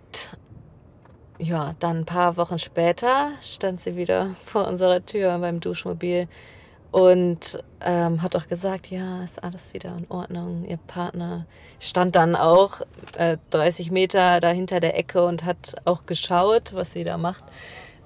ja, 1.37 1.75
dann 1.79 1.99
ein 1.99 2.05
paar 2.05 2.37
Wochen 2.37 2.59
später 2.59 3.31
stand 3.41 3.81
sie 3.81 3.95
wieder 3.95 4.35
vor 4.45 4.67
unserer 4.67 5.05
Tür 5.05 5.37
beim 5.39 5.59
Duschmobil 5.59 6.27
und 6.91 7.63
ähm, 7.81 8.21
hat 8.21 8.35
auch 8.35 8.47
gesagt, 8.47 8.91
ja, 8.91 9.23
ist 9.23 9.43
alles 9.43 9.73
wieder 9.73 9.97
in 9.97 10.05
Ordnung. 10.09 10.63
Ihr 10.65 10.77
Partner 10.77 11.47
stand 11.79 12.15
dann 12.15 12.35
auch 12.35 12.81
äh, 13.17 13.37
30 13.49 13.89
Meter 13.89 14.39
dahinter 14.39 14.79
der 14.79 14.95
Ecke 14.95 15.25
und 15.25 15.43
hat 15.43 15.75
auch 15.85 16.05
geschaut, 16.05 16.73
was 16.75 16.93
sie 16.93 17.03
da 17.03 17.17
macht. 17.17 17.43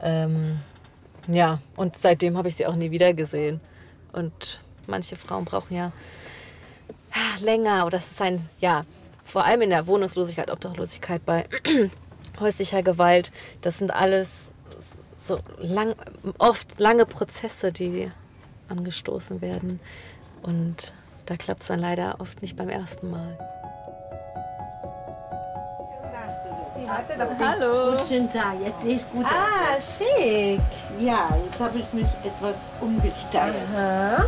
Ähm, 0.02 0.62
ja, 1.28 1.60
und 1.76 1.98
seitdem 1.98 2.38
habe 2.38 2.48
ich 2.48 2.56
sie 2.56 2.66
auch 2.66 2.76
nie 2.76 2.92
wieder 2.92 3.14
gesehen. 3.14 3.60
Und 4.14 4.62
manche 4.88 5.18
Frauen 5.18 5.44
brauchen 5.44 5.76
ja 5.76 5.92
länger 7.40 7.86
oder 7.86 7.98
das 7.98 8.12
ist 8.12 8.22
ein, 8.22 8.48
ja, 8.60 8.84
vor 9.24 9.46
allem 9.46 9.62
in 9.62 9.70
der 9.70 9.88
Wohnungslosigkeit, 9.88 10.50
Obdachlosigkeit 10.50 11.26
bei 11.26 11.46
häuslicher 12.40 12.84
Gewalt, 12.84 13.32
das 13.62 13.78
sind 13.78 13.92
alles 13.92 14.52
so 15.18 15.40
lang, 15.58 15.96
oft 16.38 16.80
lange 16.80 17.06
Prozesse, 17.06 17.72
die 17.72 18.12
angestoßen 18.70 19.42
werden. 19.42 19.80
Und 20.42 20.94
da 21.26 21.36
klappt 21.36 21.62
es 21.62 21.68
dann 21.68 21.80
leider 21.80 22.20
oft 22.20 22.42
nicht 22.42 22.56
beim 22.56 22.70
ersten 22.70 23.10
Mal. 23.10 23.38
Hallo. 26.90 27.98
Guten 27.98 28.32
Tag, 28.32 28.56
jetzt 28.64 28.82
sehe 28.82 28.96
ich 28.96 29.12
gut 29.12 29.26
Ah, 29.26 29.76
schick. 29.80 30.60
Ja, 31.00 31.30
jetzt 31.46 31.60
habe 31.60 31.80
ich 31.80 31.94
mich 31.94 32.06
etwas 32.24 32.72
umgestellt. 32.80 33.56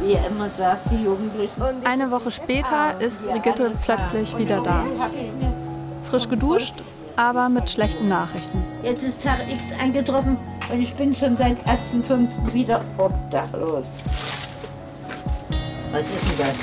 Wie 0.02 0.13
er 0.13 0.28
immer 0.28 0.50
sagt, 0.58 0.91
die 0.91 1.04
Jugendlichen. 1.04 1.62
Eine 1.86 2.12
Woche 2.12 2.32
später 2.32 3.00
ist 3.00 3.26
Brigitte 3.26 3.72
plötzlich 3.84 4.38
wieder 4.38 4.62
da. 4.62 4.84
Frisch 6.04 6.28
geduscht, 6.28 6.76
aber 7.15 7.48
mit 7.48 7.69
schlechten 7.69 8.10
Nachrichten. 8.10 8.65
Jetzt 8.84 9.04
ist 9.04 9.24
Tag 9.24 9.39
X 9.50 9.67
eingetroffen 9.82 10.38
und 10.69 10.82
ich 10.82 10.93
bin 10.95 11.15
schon 11.15 11.38
seit 11.38 11.58
1.5. 11.65 12.54
wieder 12.54 12.82
obdachlos. 12.98 13.88
Was 15.91 16.02
ist 16.02 16.39
denn 16.39 16.48
das? 16.48 16.56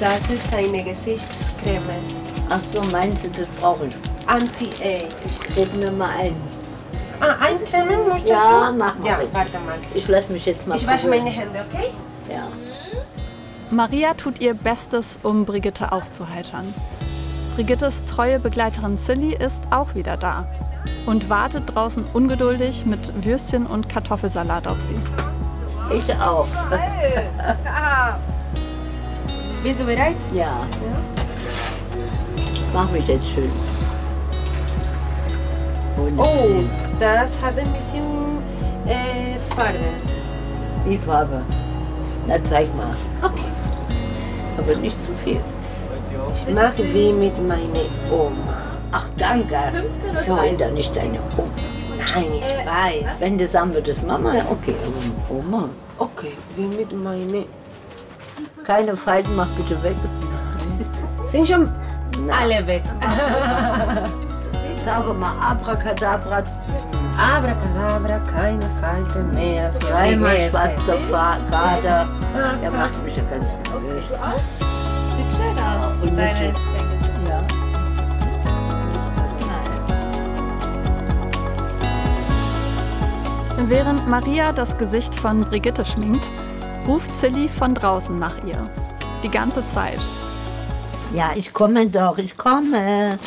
Das 0.00 0.30
ist 0.30 0.52
eine 0.52 0.82
Gesichtscreme. 0.82 1.80
Ach 2.48 2.60
so, 2.60 2.82
meinst 2.90 3.24
du, 3.24 3.28
das 3.28 3.46
brauche 3.60 3.86
ich? 3.86 4.09
Anti-Age. 4.30 5.56
Red 5.56 5.76
mir 5.76 5.90
mal 5.90 6.10
ein. 6.16 6.36
Ah, 7.20 7.34
möchtest 8.08 8.28
Ja, 8.30 8.70
du? 8.70 8.76
mach 8.78 8.96
mal 8.96 9.06
Ja, 9.06 9.16
bitte. 9.16 9.34
warte 9.34 9.58
mal. 9.58 9.74
Ich 9.94 10.06
lasse 10.06 10.32
mich 10.32 10.46
jetzt 10.46 10.66
mal 10.66 10.76
Ich 10.76 10.86
wasche 10.86 11.08
meine 11.08 11.28
Hände, 11.30 11.64
okay? 11.68 11.90
Ja. 12.32 12.46
Maria 13.70 14.14
tut 14.14 14.40
ihr 14.40 14.54
Bestes, 14.54 15.18
um 15.24 15.44
Brigitte 15.44 15.90
aufzuheitern. 15.92 16.72
Brigittes 17.56 18.04
treue 18.04 18.38
Begleiterin 18.38 18.96
Silly 18.96 19.34
ist 19.34 19.62
auch 19.70 19.94
wieder 19.96 20.16
da 20.16 20.46
und 21.06 21.28
wartet 21.28 21.74
draußen 21.74 22.04
ungeduldig 22.12 22.86
mit 22.86 23.24
Würstchen 23.24 23.66
und 23.66 23.88
Kartoffelsalat 23.88 24.68
auf 24.68 24.80
sie. 24.80 24.98
Ich 25.92 26.14
auch. 26.14 26.46
Bist 29.62 29.80
du 29.80 29.84
bereit? 29.84 30.16
Ja. 30.32 30.60
Mach 32.72 32.90
mich 32.92 33.06
jetzt 33.08 33.26
schön. 33.28 33.50
Oh, 36.16 36.64
das 36.98 37.40
hat 37.40 37.58
ein 37.58 37.72
bisschen 37.72 38.02
äh, 38.86 39.38
Farbe. 39.54 39.78
Wie 40.86 40.98
Farbe? 40.98 41.42
Na, 42.26 42.42
zeig 42.44 42.74
mal. 42.76 42.96
Okay. 43.22 43.44
Aber 44.58 44.76
nicht 44.76 45.00
zu 45.00 45.12
viel. 45.24 45.40
Ich 46.32 46.54
mag 46.54 46.72
wie 46.78 47.12
mit 47.12 47.36
meiner 47.46 47.88
Oma. 48.10 48.54
Ach, 48.92 49.08
danke. 49.16 49.56
So. 50.12 50.36
Nein, 50.36 50.56
dann 50.56 50.74
nicht 50.74 50.94
deine 50.96 51.18
Oma. 51.36 51.48
Nein, 52.14 52.26
ich 52.38 52.66
weiß. 52.66 53.20
Wenn 53.20 53.38
du 53.38 53.46
sagen 53.46 53.74
würdest, 53.74 54.06
Mama, 54.06 54.34
okay, 54.50 54.74
aber 54.84 55.38
Oma. 55.38 55.68
Okay, 55.98 56.32
wie 56.56 56.66
mit 56.66 56.92
meiner... 56.92 57.44
Keine 58.64 58.96
Falten, 58.96 59.34
mach 59.36 59.48
bitte 59.48 59.82
weg. 59.82 59.96
Sind 61.26 61.46
schon 61.46 61.68
Na, 62.26 62.38
alle 62.40 62.66
weg. 62.66 62.82
Sag 64.90 65.06
mal, 65.16 65.30
Abracadabra, 65.40 66.42
Abracadabra, 67.16 68.18
keine 68.28 68.68
Falte 68.80 69.22
mehr 69.32 69.70
für 69.72 69.78
dreimal 69.78 70.50
schwarzer 70.50 70.98
Kader. 71.48 72.08
Der 72.60 72.70
macht 72.72 73.00
mich 73.04 73.16
ja 73.16 73.22
ganz 73.30 73.46
nervös. 73.70 74.04
Sieht 75.16 75.32
schön 75.36 75.56
aus. 75.58 75.94
Und 76.02 76.16
Deine. 76.18 76.52
Ja. 77.28 77.44
Während 83.68 84.08
Maria 84.08 84.52
das 84.52 84.76
Gesicht 84.76 85.14
von 85.14 85.42
Brigitte 85.42 85.84
schminkt, 85.84 86.32
ruft 86.88 87.14
Silly 87.14 87.48
von 87.48 87.76
draußen 87.76 88.18
nach 88.18 88.42
ihr. 88.44 88.68
Die 89.22 89.30
ganze 89.30 89.64
Zeit. 89.66 90.00
ja, 91.14 91.30
ich 91.36 91.52
komme 91.52 91.86
doch, 91.86 92.18
ich 92.18 92.36
komme. 92.36 93.20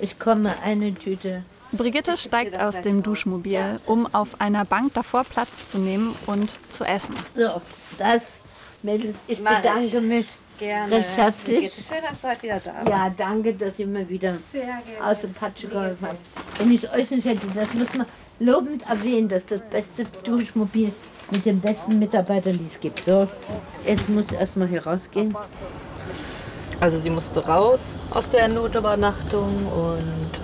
Ich 0.00 0.18
komme, 0.18 0.54
eine 0.62 0.92
Tüte. 0.94 1.42
Brigitte 1.72 2.16
steigt 2.16 2.58
aus 2.60 2.80
dem 2.80 3.02
Duschmobil, 3.02 3.80
um 3.86 4.12
auf 4.14 4.40
einer 4.40 4.64
Bank 4.64 4.94
davor 4.94 5.24
Platz 5.24 5.66
zu 5.70 5.78
nehmen 5.78 6.14
und 6.26 6.50
zu 6.70 6.84
essen. 6.84 7.14
So, 7.34 7.60
das, 7.98 8.38
Mädels, 8.82 9.16
ich 9.26 9.40
Mach 9.40 9.56
bedanke 9.56 9.84
ich. 9.84 10.00
mich. 10.00 10.26
Gerne. 10.58 10.96
Recht 10.96 11.16
herzlich. 11.16 11.56
Brigitte, 11.56 11.82
Schön, 11.82 12.02
dass 12.08 12.20
du 12.20 12.28
heute 12.28 12.42
wieder 12.42 12.60
da 12.60 12.70
bist. 12.72 12.88
Ja, 12.88 13.12
danke, 13.16 13.54
dass 13.54 13.78
ihr 13.80 13.86
mir 13.88 14.08
wieder 14.08 14.36
Sehr 14.52 14.62
gerne. 14.62 14.80
aus 15.10 15.20
der 15.22 15.28
Patsche 15.28 15.66
geholfen 15.66 16.06
habt. 16.06 16.18
Wenn 16.58 16.72
ich 16.72 16.88
euch 16.92 17.10
nicht 17.10 17.24
hätte, 17.24 17.46
das 17.52 17.74
muss 17.74 17.92
man 17.94 18.06
lobend 18.38 18.88
erwähnen, 18.88 19.28
dass 19.28 19.44
das 19.46 19.60
beste 19.68 20.04
Duschmobil 20.22 20.92
mit 21.32 21.44
den 21.44 21.60
besten 21.60 21.98
Mitarbeitern, 21.98 22.56
die 22.56 22.66
es 22.68 22.78
gibt. 22.78 23.04
So, 23.04 23.26
jetzt 23.84 24.08
muss 24.08 24.26
ich 24.30 24.34
erstmal 24.34 24.68
hier 24.68 24.86
rausgehen. 24.86 25.34
Also 26.84 26.98
sie 26.98 27.08
musste 27.08 27.46
raus 27.46 27.94
aus 28.10 28.28
der 28.28 28.46
Notübernachtung 28.46 29.72
und 29.72 30.42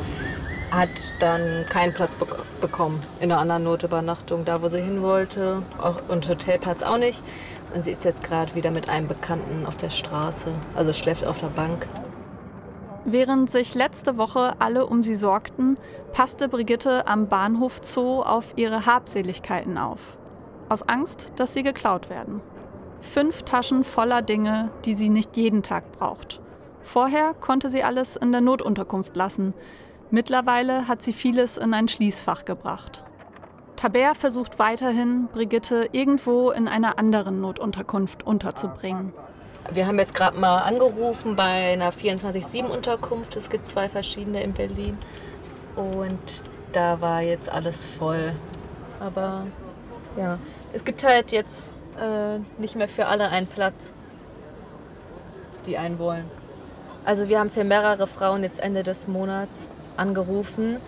hat 0.71 0.89
dann 1.19 1.67
keinen 1.69 1.93
Platz 1.93 2.15
bek 2.15 2.31
bekommen 2.63 2.99
in 3.21 3.31
einer 3.31 3.43
anderen 3.43 3.65
Notübernachtung, 3.65 4.47
da 4.47 4.63
wo 4.63 4.71
sie 4.71 4.81
hin 4.81 5.03
wollte. 5.03 5.63
Auch, 5.79 5.97
und 6.09 6.27
Hotelplatz 6.27 6.83
auch 6.83 6.97
nicht. 6.97 7.23
Und 7.75 7.85
sie 7.85 7.91
ist 7.91 8.07
jetzt 8.07 8.25
gerade 8.25 8.55
wieder 8.55 8.71
mit 8.71 8.89
einem 8.89 9.07
Bekannten 9.07 9.67
auf 9.67 9.77
der 9.77 9.91
Straße. 9.91 10.49
Also 10.75 10.95
schläft 10.95 11.27
auf 11.27 11.41
der 11.41 11.49
Bank. 11.49 11.87
Während 13.05 13.51
sich 13.51 13.75
letzte 13.75 14.17
Woche 14.17 14.55
alle 14.61 14.87
um 14.87 15.03
sie 15.03 15.17
sorgten, 15.17 15.77
passte 16.15 16.49
Brigitte 16.49 17.07
am 17.07 17.29
Bahnhof 17.29 17.81
Zoo 17.83 18.23
auf 18.23 18.55
ihre 18.57 18.87
Habseligkeiten 18.87 19.77
auf. 19.77 20.17
Aus 20.71 20.89
Angst, 20.89 21.35
dass 21.37 21.53
sie 21.53 21.63
geklaut 21.63 22.09
werden. 22.09 22.41
Fünf 23.01 23.43
Taschen 23.43 23.85
voller 23.85 24.23
Dinge, 24.23 24.71
die 24.85 24.95
sie 24.95 25.09
nicht 25.09 25.37
jeden 25.37 25.63
Tag 25.63 25.93
braucht. 25.93 26.41
Vorher 26.83 27.35
konnte 27.35 27.71
sie 27.71 27.83
alles 27.83 28.17
in 28.17 28.33
der 28.33 28.41
Notunterkunft 28.41 29.17
lassen. 29.17 29.55
Mittlerweile 30.11 30.89
hat 30.89 31.03
sie 31.03 31.13
vieles 31.13 31.57
in 31.57 31.73
ein 31.75 31.89
Schließfach 31.89 32.45
gebracht. 32.45 33.05
Tabea 33.77 34.15
versucht 34.15 34.59
weiterhin, 34.59 35.29
Brigitte 35.33 35.89
irgendwo 35.93 36.51
in 36.51 36.69
einer 36.69 36.99
anderen 36.99 37.41
Notunterkunft 37.41 38.27
unterzubringen. 38.27 39.13
Wir 39.73 39.87
haben 39.87 39.99
jetzt 39.99 40.15
gerade 40.15 40.39
mal 40.39 40.59
angerufen 40.59 41.37
bei 41.37 41.73
einer 41.73 41.93
24-7-Unterkunft. 41.93 43.37
Es 43.37 43.49
gibt 43.49 43.69
zwei 43.69 43.89
verschiedene 43.89 44.43
in 44.43 44.53
Berlin. 44.53 44.99
Und 45.77 46.43
da 46.73 47.01
war 47.01 47.23
jetzt 47.23 47.51
alles 47.51 47.85
voll. 47.85 48.35
Aber 48.99 49.47
ja, 50.17 50.39
es 50.73 50.85
gibt 50.85 51.05
halt 51.05 51.33
jetzt 51.33 51.73
äh, 52.01 52.39
nicht 52.61 52.77
mehr 52.77 52.89
für 52.89 53.07
alle 53.07 53.29
einen 53.29 53.47
Platz, 53.47 53.93
die 55.67 55.79
einen 55.79 55.99
wollen. 55.99 56.25
Also 57.05 57.29
wir 57.29 57.41
haben 57.41 57.51
für 57.51 57.65
mehrere 57.65 58.07
Frauen 58.07 58.43
jetzt 58.43 58.61
Ende 58.61 58.83
des 58.83 59.09
Monats 59.09 59.71
angerufen 59.97 60.79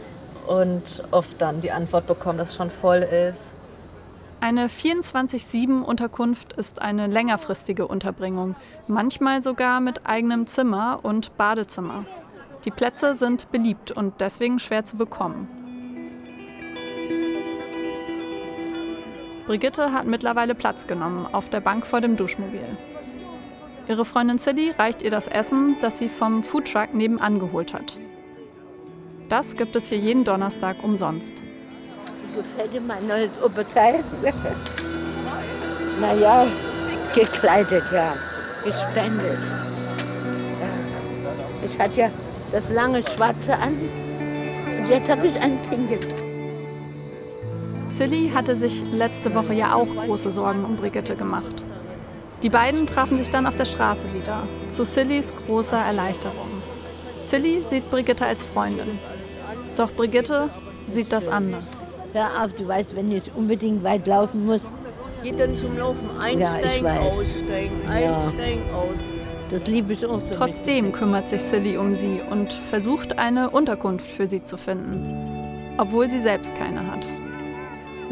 und 0.46 1.02
oft 1.10 1.40
dann 1.40 1.60
die 1.60 1.70
Antwort 1.70 2.06
bekommen, 2.06 2.38
dass 2.38 2.50
es 2.50 2.56
schon 2.56 2.70
voll 2.70 2.98
ist. 2.98 3.54
Eine 4.40 4.66
24-7-Unterkunft 4.66 6.54
ist 6.54 6.82
eine 6.82 7.06
längerfristige 7.06 7.86
Unterbringung, 7.86 8.56
manchmal 8.88 9.40
sogar 9.40 9.80
mit 9.80 10.04
eigenem 10.04 10.48
Zimmer 10.48 10.98
und 11.02 11.36
Badezimmer. 11.36 12.04
Die 12.64 12.72
Plätze 12.72 13.14
sind 13.14 13.52
beliebt 13.52 13.92
und 13.92 14.20
deswegen 14.20 14.58
schwer 14.58 14.84
zu 14.84 14.96
bekommen. 14.96 15.61
Brigitte 19.46 19.92
hat 19.92 20.06
mittlerweile 20.06 20.54
Platz 20.54 20.86
genommen 20.86 21.26
auf 21.32 21.48
der 21.48 21.60
Bank 21.60 21.86
vor 21.86 22.00
dem 22.00 22.16
Duschmobil. 22.16 22.64
Ihre 23.88 24.04
Freundin 24.04 24.38
Silly 24.38 24.70
reicht 24.70 25.02
ihr 25.02 25.10
das 25.10 25.26
Essen, 25.26 25.76
das 25.80 25.98
sie 25.98 26.08
vom 26.08 26.42
Foodtruck 26.42 26.94
nebenan 26.94 27.40
geholt 27.40 27.74
hat. 27.74 27.98
Das 29.28 29.56
gibt 29.56 29.74
es 29.74 29.88
hier 29.88 29.98
jeden 29.98 30.24
Donnerstag 30.24 30.76
umsonst. 30.82 31.42
Gefällt 32.36 32.72
dir 32.72 32.80
mein 32.80 33.06
neues 33.06 33.30
Oberteil? 33.42 34.04
naja, 36.00 36.46
gekleidet, 37.14 37.84
ja. 37.92 38.14
Gespendet. 38.64 39.40
Ja. 40.60 41.66
Ich 41.66 41.78
hatte 41.78 42.00
ja 42.00 42.10
das 42.52 42.70
lange 42.70 43.02
Schwarze 43.02 43.58
an 43.58 43.76
und 44.78 44.88
jetzt 44.88 45.10
habe 45.10 45.26
ich 45.26 45.40
einen 45.40 45.58
Pinkel. 45.62 46.21
Silly 47.92 48.30
hatte 48.34 48.56
sich 48.56 48.82
letzte 48.92 49.34
Woche 49.34 49.52
ja 49.52 49.74
auch 49.74 49.86
große 49.86 50.30
Sorgen 50.30 50.64
um 50.64 50.76
Brigitte 50.76 51.14
gemacht. 51.14 51.62
Die 52.42 52.48
beiden 52.48 52.86
trafen 52.86 53.18
sich 53.18 53.28
dann 53.30 53.46
auf 53.46 53.54
der 53.54 53.66
Straße 53.66 54.12
wieder, 54.14 54.44
zu 54.68 54.84
Sillys 54.84 55.32
großer 55.46 55.76
Erleichterung. 55.76 56.48
Silly 57.22 57.62
sieht 57.68 57.90
Brigitte 57.90 58.24
als 58.24 58.42
Freundin. 58.42 58.98
Doch 59.76 59.92
Brigitte 59.92 60.48
sieht 60.86 61.12
das 61.12 61.28
anders. 61.28 61.64
Hör 62.14 62.44
auf, 62.44 62.52
du 62.54 62.66
weißt, 62.66 62.96
wenn 62.96 63.12
ich 63.12 63.30
unbedingt 63.34 63.84
weit 63.84 64.06
laufen 64.06 64.46
muss, 64.46 64.72
Geht 65.22 65.38
dann 65.38 65.54
zum 65.54 65.78
Laufen 65.78 66.10
Ja, 66.20 66.26
ich 66.26 66.44
einsteigen, 66.48 66.84
weiß. 66.84 66.98
aussteigen, 66.98 67.80
Ja. 67.88 68.16
einsteigen, 68.24 68.62
aus. 68.74 69.00
das 69.50 69.66
liebe 69.68 69.92
ich 69.92 70.04
auch 70.04 70.18
so. 70.20 70.34
Trotzdem 70.36 70.90
kümmert 70.90 71.28
sich 71.28 71.42
Silly 71.42 71.76
um 71.76 71.94
sie 71.94 72.20
und 72.28 72.52
versucht 72.52 73.18
eine 73.20 73.50
Unterkunft 73.50 74.10
für 74.10 74.26
sie 74.26 74.42
zu 74.42 74.56
finden, 74.56 75.74
obwohl 75.78 76.10
sie 76.10 76.18
selbst 76.18 76.56
keine 76.56 76.80
hat. 76.90 77.06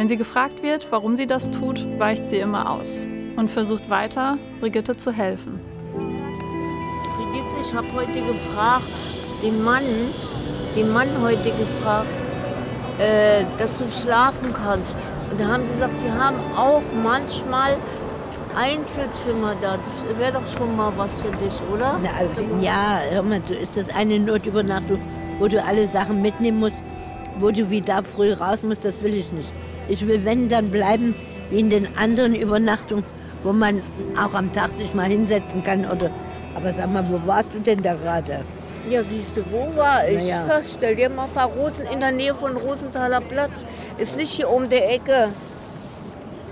Wenn 0.00 0.08
sie 0.08 0.16
gefragt 0.16 0.62
wird, 0.62 0.86
warum 0.88 1.14
sie 1.14 1.26
das 1.26 1.50
tut, 1.50 1.86
weicht 1.98 2.26
sie 2.26 2.38
immer 2.38 2.70
aus 2.70 3.06
und 3.36 3.50
versucht 3.50 3.90
weiter, 3.90 4.38
Brigitte 4.58 4.96
zu 4.96 5.12
helfen. 5.12 5.60
Brigitte, 7.18 7.60
ich 7.60 7.74
habe 7.74 7.86
heute 7.94 8.22
gefragt, 8.22 8.90
den 9.42 9.62
Mann, 9.62 9.84
den 10.74 10.90
Mann 10.90 11.10
heute 11.20 11.50
gefragt, 11.50 12.08
äh, 12.98 13.44
dass 13.58 13.76
du 13.76 13.90
schlafen 13.90 14.54
kannst. 14.54 14.96
Und 15.30 15.38
da 15.38 15.48
haben 15.48 15.66
sie 15.66 15.72
gesagt, 15.72 16.00
sie 16.00 16.10
haben 16.10 16.38
auch 16.56 16.80
manchmal 17.04 17.76
Einzelzimmer 18.56 19.54
da. 19.60 19.76
Das 19.76 20.02
wäre 20.16 20.32
doch 20.32 20.46
schon 20.46 20.78
mal 20.78 20.94
was 20.96 21.20
für 21.20 21.30
dich, 21.32 21.60
oder? 21.70 22.00
Na, 22.02 22.08
also, 22.16 22.40
ja, 22.62 23.00
hör 23.10 23.22
mal, 23.22 23.42
so 23.46 23.52
ist 23.52 23.76
das 23.76 23.94
eine 23.94 24.18
Notübernachtung, 24.18 24.98
wo 25.38 25.46
du 25.46 25.62
alle 25.62 25.86
Sachen 25.86 26.22
mitnehmen 26.22 26.58
musst, 26.58 26.82
wo 27.38 27.50
du 27.50 27.68
wie 27.68 27.82
da 27.82 28.02
früh 28.02 28.32
raus 28.32 28.62
musst, 28.62 28.82
das 28.86 29.02
will 29.02 29.12
ich 29.12 29.30
nicht. 29.30 29.52
Ich 29.90 30.06
will, 30.06 30.24
wenn, 30.24 30.48
dann 30.48 30.70
bleiben 30.70 31.16
wie 31.50 31.58
in 31.58 31.68
den 31.68 31.88
anderen 31.96 32.34
Übernachtungen, 32.34 33.04
wo 33.42 33.52
man 33.52 33.82
auch 34.16 34.34
am 34.34 34.52
Tag 34.52 34.70
sich 34.78 34.94
mal 34.94 35.06
hinsetzen 35.06 35.64
kann. 35.64 35.84
Oder, 35.84 36.10
aber 36.54 36.72
sag 36.72 36.92
mal, 36.92 37.04
wo 37.10 37.26
warst 37.26 37.48
du 37.52 37.58
denn 37.58 37.82
da 37.82 37.94
gerade? 37.94 38.44
Ja, 38.88 39.02
siehst 39.02 39.36
du, 39.36 39.42
wo 39.50 39.76
war 39.76 40.08
ich? 40.08 40.28
Ja, 40.28 40.60
stell 40.62 40.94
dir 40.94 41.10
mal 41.10 41.28
vor, 41.34 41.42
Rosen, 41.42 41.86
in 41.92 41.98
der 41.98 42.12
Nähe 42.12 42.34
von 42.36 42.56
Rosenthaler 42.56 43.20
Platz. 43.20 43.66
Ist 43.98 44.16
nicht 44.16 44.30
hier 44.30 44.48
um 44.48 44.68
die 44.68 44.76
Ecke. 44.76 45.30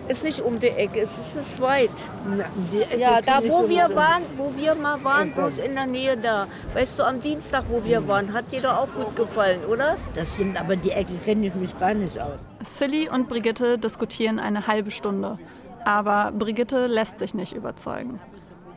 Ist 0.08 0.24
nicht 0.24 0.40
um 0.40 0.58
die 0.58 0.68
Ecke, 0.68 1.00
es 1.00 1.18
ist 1.18 1.36
es 1.36 1.60
weit. 1.60 1.90
Na, 2.26 2.44
die 2.72 2.80
Ecke 2.82 2.98
Ja, 2.98 3.20
da 3.20 3.40
wo 3.44 3.68
wir 3.68 3.88
mal. 3.88 3.96
waren, 3.96 4.22
wo 4.36 4.52
wir 4.56 4.74
mal 4.74 5.04
waren, 5.04 5.32
bloß 5.32 5.58
in 5.58 5.74
der 5.74 5.86
Nähe 5.86 6.16
da. 6.16 6.46
Weißt 6.72 6.98
du, 6.98 7.02
am 7.02 7.20
Dienstag, 7.20 7.64
wo 7.68 7.84
wir 7.84 8.08
waren, 8.08 8.32
hat 8.32 8.50
dir 8.50 8.62
doch 8.62 8.72
auch 8.78 8.88
gut 8.94 9.14
gefallen, 9.16 9.60
oder? 9.66 9.96
Das 10.14 10.32
stimmt, 10.32 10.58
aber 10.58 10.76
die 10.76 10.92
Ecke 10.92 11.12
kenne 11.24 11.46
ich 11.48 11.54
mich 11.54 11.78
gar 11.78 11.92
nicht 11.92 12.18
aus. 12.18 12.38
Silly 12.62 13.08
und 13.10 13.28
Brigitte 13.28 13.76
diskutieren 13.78 14.38
eine 14.40 14.66
halbe 14.66 14.90
Stunde, 14.90 15.38
aber 15.84 16.32
Brigitte 16.32 16.86
lässt 16.86 17.18
sich 17.18 17.34
nicht 17.34 17.52
überzeugen. 17.54 18.18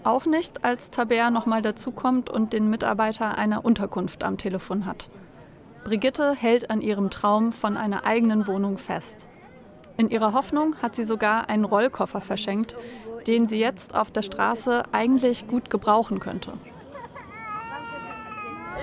Auch 0.04 0.26
nicht, 0.26 0.66
als 0.66 0.90
Tabea 0.90 1.30
nochmal 1.30 1.62
dazukommt 1.62 2.30
und 2.30 2.52
den 2.52 2.70
Mitarbeiter 2.70 3.38
einer 3.38 3.64
Unterkunft 3.64 4.24
am 4.26 4.38
Telefon 4.38 4.86
hat. 4.86 5.10
Brigitte 5.86 6.34
hält 6.36 6.70
an 6.70 6.82
ihrem 6.82 7.10
Traum 7.10 7.54
von 7.54 7.78
einer 7.78 8.04
eigenen 8.06 8.48
Wohnung 8.48 8.78
fest. 8.78 9.28
In 10.02 10.10
ihrer 10.10 10.34
Hoffnung 10.34 10.78
hat 10.82 10.96
sie 10.96 11.04
sogar 11.04 11.48
einen 11.48 11.64
Rollkoffer 11.64 12.22
verschenkt, 12.22 12.76
den 13.28 13.46
sie 13.46 13.60
jetzt 13.60 13.94
auf 13.94 14.10
der 14.10 14.24
Straße 14.24 14.82
eigentlich 14.92 15.46
gut 15.46 15.70
gebrauchen 15.70 16.20
könnte. 16.20 16.54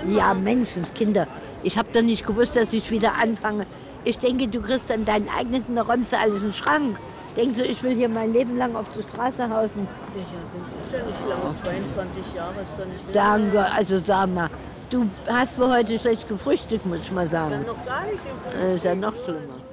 Ja, 0.07 0.33
Menschenskinder. 0.33 1.27
Ich 1.61 1.77
habe 1.77 1.89
doch 1.91 2.03
nicht 2.03 2.25
gewusst, 2.25 2.55
dass 2.55 2.71
ich 2.71 2.89
wieder 2.89 3.15
anfange. 3.21 3.65
Ich 4.05 4.17
denke, 4.17 4.47
du 4.47 4.61
kriegst 4.61 4.89
dann 4.89 5.03
dein 5.03 5.27
eigenes 5.27 5.67
und 5.67 5.75
dann 5.75 5.85
räumst 5.85 6.13
du 6.13 6.17
alles 6.17 6.37
in 6.37 6.51
den 6.51 6.53
Schrank. 6.53 6.97
Denkst 7.35 7.57
du, 7.57 7.65
ich 7.65 7.83
will 7.83 7.95
hier 7.95 8.07
mein 8.07 8.31
Leben 8.31 8.57
lang 8.57 8.77
auf 8.77 8.87
der 8.91 9.01
Straße 9.01 9.49
hausen? 9.49 9.89
Ja 10.15 11.05
nicht 11.05 11.27
lang, 11.27 11.53
22 11.61 12.33
Jahre 12.33 12.61
ist 12.61 12.79
doch 12.79 12.85
nicht 12.85 13.13
lang. 13.13 13.51
Danke, 13.51 13.71
also 13.73 13.99
sag 13.99 14.33
mal, 14.33 14.49
du 14.89 15.05
hast 15.27 15.57
für 15.57 15.69
heute 15.69 15.99
schlecht 15.99 16.29
gefrühstückt, 16.29 16.85
muss 16.85 16.99
ich 16.99 17.11
mal 17.11 17.27
sagen. 17.27 17.51
Dann 17.51 17.65
noch 17.65 17.85
gar 17.85 18.05
nicht 18.05 18.23
im 18.23 18.57
Das 18.57 18.75
ist 18.75 18.85
ja 18.85 18.95
noch 18.95 19.15
schlimmer. 19.25 19.68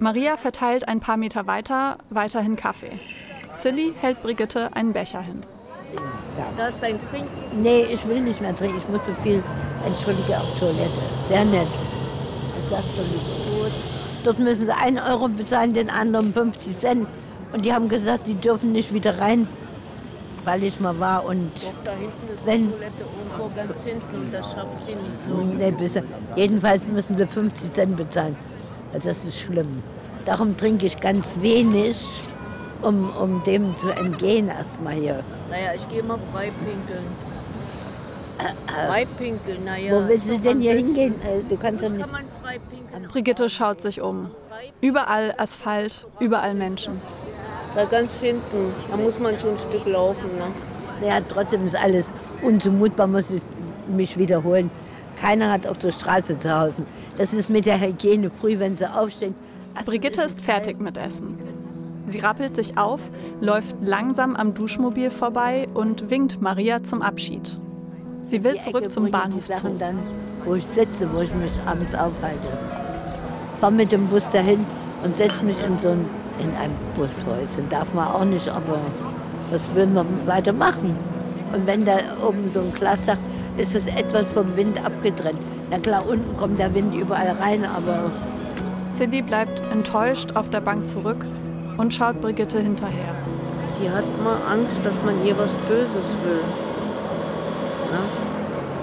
Maria 0.00 0.36
verteilt 0.36 0.86
ein 0.86 1.00
paar 1.00 1.16
Meter 1.16 1.46
weiter 1.46 1.98
weiterhin 2.10 2.56
Kaffee. 2.56 2.98
Silly 3.58 3.92
hält 4.00 4.22
Brigitte 4.22 4.74
einen 4.76 4.92
Becher 4.92 5.20
hin. 5.22 5.42
Da 6.56 6.68
ist 6.68 6.78
dein 6.80 7.02
Trinken. 7.02 7.62
Nee, 7.62 7.82
ich 7.90 8.06
will 8.06 8.20
nicht 8.20 8.40
mehr 8.40 8.54
trinken. 8.54 8.78
Ich 8.78 8.88
muss 8.88 9.04
so 9.04 9.12
viel, 9.22 9.42
entschuldige, 9.84 10.38
auf 10.38 10.54
Toilette. 10.58 11.00
Sehr 11.26 11.44
nett. 11.44 11.66
Ich 12.62 12.70
sag 12.70 12.82
schon 12.94 13.10
nicht 13.10 13.24
gut. 13.60 13.72
Dort 14.22 14.38
müssen 14.38 14.66
sie 14.66 14.72
1 14.72 15.00
Euro 15.10 15.28
bezahlen, 15.28 15.72
den 15.72 15.90
anderen 15.90 16.32
50 16.32 16.78
Cent. 16.78 17.06
Und 17.52 17.64
die 17.64 17.72
haben 17.72 17.88
gesagt, 17.88 18.26
sie 18.26 18.34
dürfen 18.34 18.70
nicht 18.72 18.92
wieder 18.92 19.18
rein, 19.18 19.48
weil 20.44 20.62
ich 20.62 20.78
mal 20.78 21.00
war. 21.00 21.24
Und 21.24 21.50
Da 21.82 21.92
hinten 21.92 22.28
ist 22.32 22.46
Wenn- 22.46 22.66
die 22.66 22.70
Toilette 22.72 23.04
irgendwo 23.18 23.56
ganz 23.56 23.82
hinten 23.82 24.14
und 24.16 24.32
das 24.32 24.46
schafft 24.52 24.84
sie 24.86 24.94
nicht 24.94 25.24
so. 25.26 25.34
nee, 25.34 25.70
bis, 25.72 26.00
jedenfalls 26.36 26.86
müssen 26.86 27.16
sie 27.16 27.26
50 27.26 27.72
Cent 27.72 27.96
bezahlen. 27.96 28.36
Also 28.92 29.08
das 29.08 29.24
ist 29.24 29.38
schlimm. 29.40 29.82
Darum 30.24 30.56
trinke 30.56 30.86
ich 30.86 30.98
ganz 31.00 31.36
wenig. 31.40 31.96
um, 32.82 33.10
um 33.10 33.42
dem 33.42 33.76
zu 33.76 33.88
entgehen 33.90 34.48
erstmal 34.48 34.94
hier. 34.94 35.24
Naja, 35.50 35.70
ich 35.74 35.88
gehe 35.88 36.02
mal 36.02 36.18
freipinkeln. 36.32 37.06
Freipinkeln, 38.86 39.64
naja. 39.64 39.92
Wo 39.92 40.08
willst 40.08 40.28
du 40.30 40.38
denn 40.38 40.60
hier 40.60 40.74
hingehen? 40.74 41.14
Äh, 41.22 41.42
Du 41.48 41.56
kannst 41.56 41.82
ja 41.82 41.88
nicht. 41.88 42.04
kann. 42.92 43.02
Brigitte 43.08 43.48
schaut 43.48 43.80
sich 43.80 44.00
um. 44.00 44.30
Überall 44.80 45.34
Asphalt, 45.38 46.06
überall 46.20 46.54
Menschen. 46.54 47.00
Da 47.74 47.84
ganz 47.84 48.20
hinten, 48.20 48.72
da 48.90 48.96
muss 48.96 49.18
man 49.18 49.38
schon 49.40 49.50
ein 49.50 49.58
Stück 49.58 49.84
laufen. 49.86 50.30
Ne? 50.38 51.06
Ja, 51.08 51.18
trotzdem 51.28 51.66
ist 51.66 51.76
alles 51.76 52.12
unzumutbar, 52.42 53.06
muss 53.08 53.28
ich 53.30 53.42
mich 53.88 54.16
wiederholen. 54.18 54.70
Keiner 55.20 55.50
hat 55.50 55.66
auf 55.66 55.78
der 55.78 55.90
Straße 55.90 56.38
zu 56.38 56.56
Hause. 56.56 56.82
Das 57.16 57.34
ist 57.34 57.50
mit 57.50 57.66
der 57.66 57.80
Hygiene 57.80 58.30
früh, 58.30 58.58
wenn 58.58 58.76
sie 58.76 58.92
aufstehen. 58.92 59.34
Erst 59.74 59.88
Brigitte 59.88 60.22
ist 60.22 60.40
fertig 60.40 60.80
mit 60.80 60.96
Essen. 60.96 61.36
Sie 62.06 62.20
rappelt 62.20 62.56
sich 62.56 62.78
auf, 62.78 63.00
läuft 63.40 63.76
langsam 63.80 64.34
am 64.36 64.54
Duschmobil 64.54 65.10
vorbei 65.10 65.66
und 65.74 66.10
winkt 66.10 66.40
Maria 66.40 66.82
zum 66.82 67.02
Abschied. 67.02 67.58
Sie 68.24 68.42
will 68.44 68.56
zurück 68.56 68.90
zum 68.90 69.10
Bahnhof 69.10 69.46
die 69.46 69.52
Sachen 69.52 69.78
dann, 69.78 69.98
wo 70.44 70.54
ich 70.54 70.66
sitze, 70.66 71.12
wo 71.12 71.20
ich 71.20 71.34
mich 71.34 71.52
abends 71.66 71.94
aufhalte. 71.94 72.48
Fahr 73.60 73.70
mit 73.70 73.92
dem 73.92 74.06
Bus 74.06 74.30
dahin 74.30 74.64
und 75.04 75.16
setze 75.16 75.44
mich 75.44 75.56
in 75.62 75.78
so 75.78 75.88
ein, 75.88 76.04
in 76.38 76.50
ein 76.56 76.70
Bushäuschen. 76.94 77.68
Darf 77.68 77.92
man 77.92 78.08
auch 78.08 78.24
nicht, 78.24 78.48
aber 78.48 78.80
was 79.50 79.68
will 79.74 79.86
man 79.86 80.06
weiter 80.26 80.52
machen? 80.52 80.96
Und 81.52 81.66
wenn 81.66 81.84
da 81.84 81.98
oben 82.26 82.50
so 82.50 82.60
ein 82.60 82.72
Cluster 82.72 83.18
ist 83.58 83.74
es 83.74 83.88
etwas 83.88 84.32
vom 84.32 84.56
Wind 84.56 84.82
abgetrennt. 84.84 85.40
Na 85.70 85.78
klar, 85.78 86.08
unten 86.08 86.36
kommt 86.36 86.58
der 86.58 86.72
Wind 86.74 86.94
überall 86.94 87.32
rein, 87.32 87.64
aber 87.64 88.10
Cindy 88.94 89.20
bleibt 89.20 89.60
enttäuscht 89.72 90.36
auf 90.36 90.48
der 90.48 90.60
Bank 90.60 90.86
zurück 90.86 91.24
und 91.76 91.92
schaut 91.92 92.20
Brigitte 92.20 92.60
hinterher. 92.60 93.14
Sie 93.66 93.90
hat 93.90 94.04
mal 94.22 94.38
Angst, 94.50 94.84
dass 94.84 95.02
man 95.02 95.26
ihr 95.26 95.36
was 95.36 95.58
Böses 95.58 96.14
will. 96.24 96.42
Ne? 97.92 98.00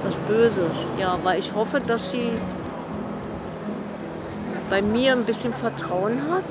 Was 0.03 0.17
Böses. 0.19 0.75
Ja, 0.99 1.13
aber 1.13 1.37
ich 1.37 1.53
hoffe, 1.55 1.79
dass 1.79 2.11
sie 2.11 2.31
bei 4.69 4.81
mir 4.81 5.13
ein 5.13 5.23
bisschen 5.23 5.53
Vertrauen 5.53 6.21
hat 6.29 6.43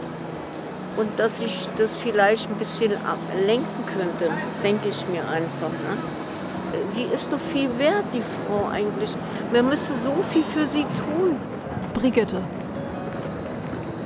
und 0.97 1.19
dass 1.19 1.41
ich 1.41 1.69
das 1.77 1.95
vielleicht 1.95 2.51
ein 2.51 2.57
bisschen 2.57 2.93
lenken 3.47 3.87
könnte, 3.87 4.33
denke 4.63 4.89
ich 4.89 5.07
mir 5.09 5.29
einfach. 5.29 5.71
Ne? 5.71 6.24
Sie 6.91 7.05
ist 7.05 7.33
doch 7.33 7.39
viel 7.39 7.69
wert, 7.79 8.05
die 8.13 8.21
Frau 8.21 8.69
eigentlich. 8.71 9.15
Man 9.53 9.69
müsste 9.69 9.95
so 9.95 10.13
viel 10.31 10.43
für 10.43 10.67
sie 10.67 10.83
tun. 10.83 11.37
Brigitte, 11.95 12.39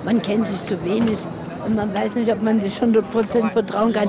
man 0.04 0.20
kennt 0.22 0.46
sich 0.46 0.64
zu 0.66 0.82
wenig 0.84 1.18
und 1.64 1.76
man 1.76 1.94
weiß 1.94 2.14
nicht, 2.14 2.30
ob 2.30 2.42
man 2.42 2.60
sich 2.60 2.80
100% 2.80 3.50
vertrauen 3.50 3.92
kann. 3.92 4.08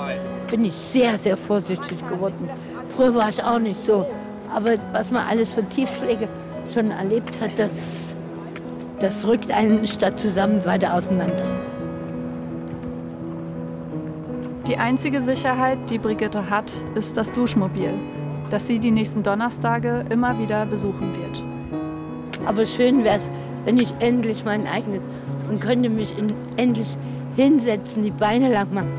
Bin 0.49 0.65
ich 0.65 0.73
sehr, 0.73 1.17
sehr 1.17 1.37
vorsichtig 1.37 1.97
geworden. 2.07 2.49
Früher 2.95 3.13
war 3.15 3.29
ich 3.29 3.43
auch 3.43 3.59
nicht 3.59 3.83
so. 3.83 4.05
Aber 4.53 4.71
was 4.93 5.11
man 5.11 5.27
alles 5.27 5.51
für 5.51 5.63
Tiefschläge 5.63 6.27
schon 6.73 6.91
erlebt 6.91 7.39
hat, 7.39 7.57
das, 7.57 8.15
das 8.99 9.27
rückt 9.27 9.51
einen 9.51 9.85
statt 9.85 10.19
zusammen 10.19 10.65
weiter 10.65 10.93
auseinander. 10.95 11.59
die 14.69 14.77
einzige 14.77 15.19
Sicherheit, 15.19 15.79
die 15.89 15.97
Brigitte 15.97 16.51
hat, 16.51 16.71
ist 16.93 17.17
das 17.17 17.31
Duschmobil, 17.31 17.91
das 18.49 18.67
sie 18.67 18.79
die 18.79 18.91
nächsten 18.91 19.23
Donnerstage 19.23 20.05
immer 20.09 20.39
wieder 20.39 20.65
besuchen 20.65 21.15
wird. 21.15 21.43
Aber 22.45 22.65
schön 22.65 23.03
wäre 23.03 23.17
es, 23.17 23.29
wenn 23.65 23.77
ich 23.77 23.93
endlich 23.99 24.43
mein 24.45 24.65
eigenes 24.67 25.01
und 25.49 25.59
könnte 25.59 25.89
mich 25.89 26.17
in, 26.17 26.33
endlich 26.57 26.97
hinsetzen, 27.35 28.03
die 28.03 28.11
Beine 28.11 28.51
lang 28.51 28.73
machen, 28.73 28.91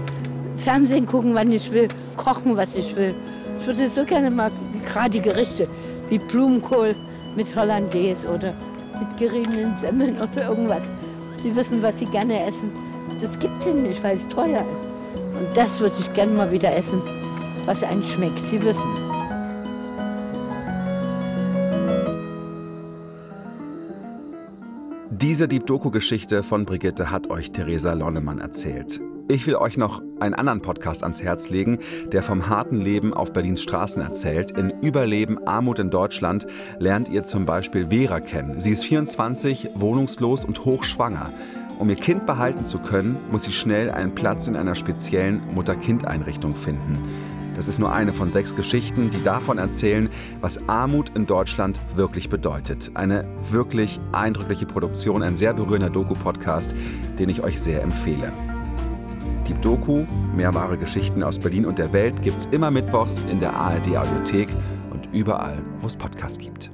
Fernsehen 0.57 1.07
gucken, 1.07 1.35
wann 1.35 1.51
ich 1.51 1.73
will, 1.73 1.89
kochen, 2.17 2.57
was 2.57 2.77
ich 2.77 2.95
will. 2.97 3.15
Ich 3.61 3.67
würde 3.67 3.89
so 3.89 4.05
gerne 4.05 4.31
mal 4.31 4.51
gerade 4.87 5.21
Gerichte 5.21 5.67
wie 6.09 6.19
Blumenkohl 6.19 6.95
mit 7.37 7.55
Hollandaise 7.55 8.29
oder 8.29 8.53
mit 8.99 9.17
geriebenen 9.19 9.77
Semmeln 9.77 10.17
oder 10.17 10.49
irgendwas. 10.49 10.93
Sie 11.43 11.55
wissen, 11.55 11.83
was 11.83 11.99
sie 11.99 12.07
gerne 12.07 12.47
essen. 12.47 12.71
Das 13.21 13.39
gibt 13.39 13.61
es 13.61 13.73
nicht, 13.73 14.03
weil 14.03 14.17
es 14.17 14.29
teuer 14.29 14.61
ist. 14.61 15.39
Und 15.39 15.57
das 15.57 15.81
würde 15.81 15.95
ich 15.99 16.13
gerne 16.13 16.33
mal 16.33 16.51
wieder 16.53 16.75
essen, 16.75 17.01
was 17.65 17.83
einem 17.83 18.03
schmeckt. 18.03 18.47
Sie 18.47 18.63
wissen. 18.63 19.10
Diese 25.31 25.47
Deep 25.47 25.65
Doku-Geschichte 25.65 26.43
von 26.43 26.65
Brigitte 26.65 27.13
hat 27.13 27.31
euch 27.31 27.53
Theresa 27.53 27.93
Lonnemann 27.93 28.41
erzählt. 28.41 29.01
Ich 29.29 29.47
will 29.47 29.55
euch 29.55 29.77
noch 29.77 30.03
einen 30.19 30.35
anderen 30.35 30.61
Podcast 30.61 31.05
ans 31.05 31.23
Herz 31.23 31.51
legen, 31.51 31.79
der 32.11 32.25
vom 32.25 32.49
harten 32.49 32.81
Leben 32.81 33.15
auf 33.15 33.33
Berlins 33.33 33.63
Straßen 33.63 34.03
erzählt. 34.03 34.51
In 34.51 34.71
Überleben 34.83 35.39
Armut 35.47 35.79
in 35.79 35.91
Deutschland 35.91 36.49
lernt 36.81 37.09
ihr 37.09 37.23
zum 37.23 37.47
Beispiel 37.47 37.91
Vera 37.91 38.19
kennen. 38.19 38.59
Sie 38.59 38.73
ist 38.73 38.83
24, 38.83 39.69
wohnungslos 39.77 40.45
und 40.45 40.65
hochschwanger. 40.65 41.31
Um 41.79 41.89
ihr 41.89 41.95
Kind 41.95 42.27
behalten 42.27 42.65
zu 42.65 42.81
können, 42.81 43.17
muss 43.31 43.45
sie 43.45 43.53
schnell 43.53 43.89
einen 43.89 44.17
Platz 44.17 44.49
in 44.49 44.57
einer 44.57 44.75
speziellen 44.75 45.41
Mutter-Kind-Einrichtung 45.55 46.57
finden. 46.57 46.99
Das 47.61 47.69
ist 47.69 47.79
nur 47.79 47.93
eine 47.93 48.15
von 48.15 48.33
sechs 48.33 48.57
Geschichten, 48.57 49.11
die 49.11 49.23
davon 49.23 49.59
erzählen, 49.59 50.09
was 50.41 50.67
Armut 50.67 51.11
in 51.15 51.27
Deutschland 51.27 51.79
wirklich 51.95 52.31
bedeutet. 52.31 52.91
Eine 52.95 53.27
wirklich 53.51 54.01
eindrückliche 54.13 54.65
Produktion, 54.65 55.23
ein 55.23 55.37
sehr 55.37 55.53
berührender 55.53 55.91
Doku-Podcast, 55.91 56.75
den 57.19 57.29
ich 57.29 57.43
euch 57.43 57.61
sehr 57.61 57.83
empfehle. 57.83 58.33
Die 59.47 59.53
Doku, 59.61 60.07
mehr 60.35 60.55
wahre 60.55 60.79
Geschichten 60.79 61.23
aus 61.23 61.39
Berlin 61.39 61.67
und 61.67 61.79
der 61.79 61.93
Welt, 61.93 62.23
gibt's 62.23 62.49
immer 62.51 62.71
mittwochs 62.71 63.21
in 63.31 63.41
der 63.41 63.55
ARD-Audiothek 63.55 64.49
und 64.91 65.11
überall, 65.13 65.59
wo 65.83 65.87
es 65.87 65.97
Podcasts 65.97 66.39
gibt. 66.39 66.71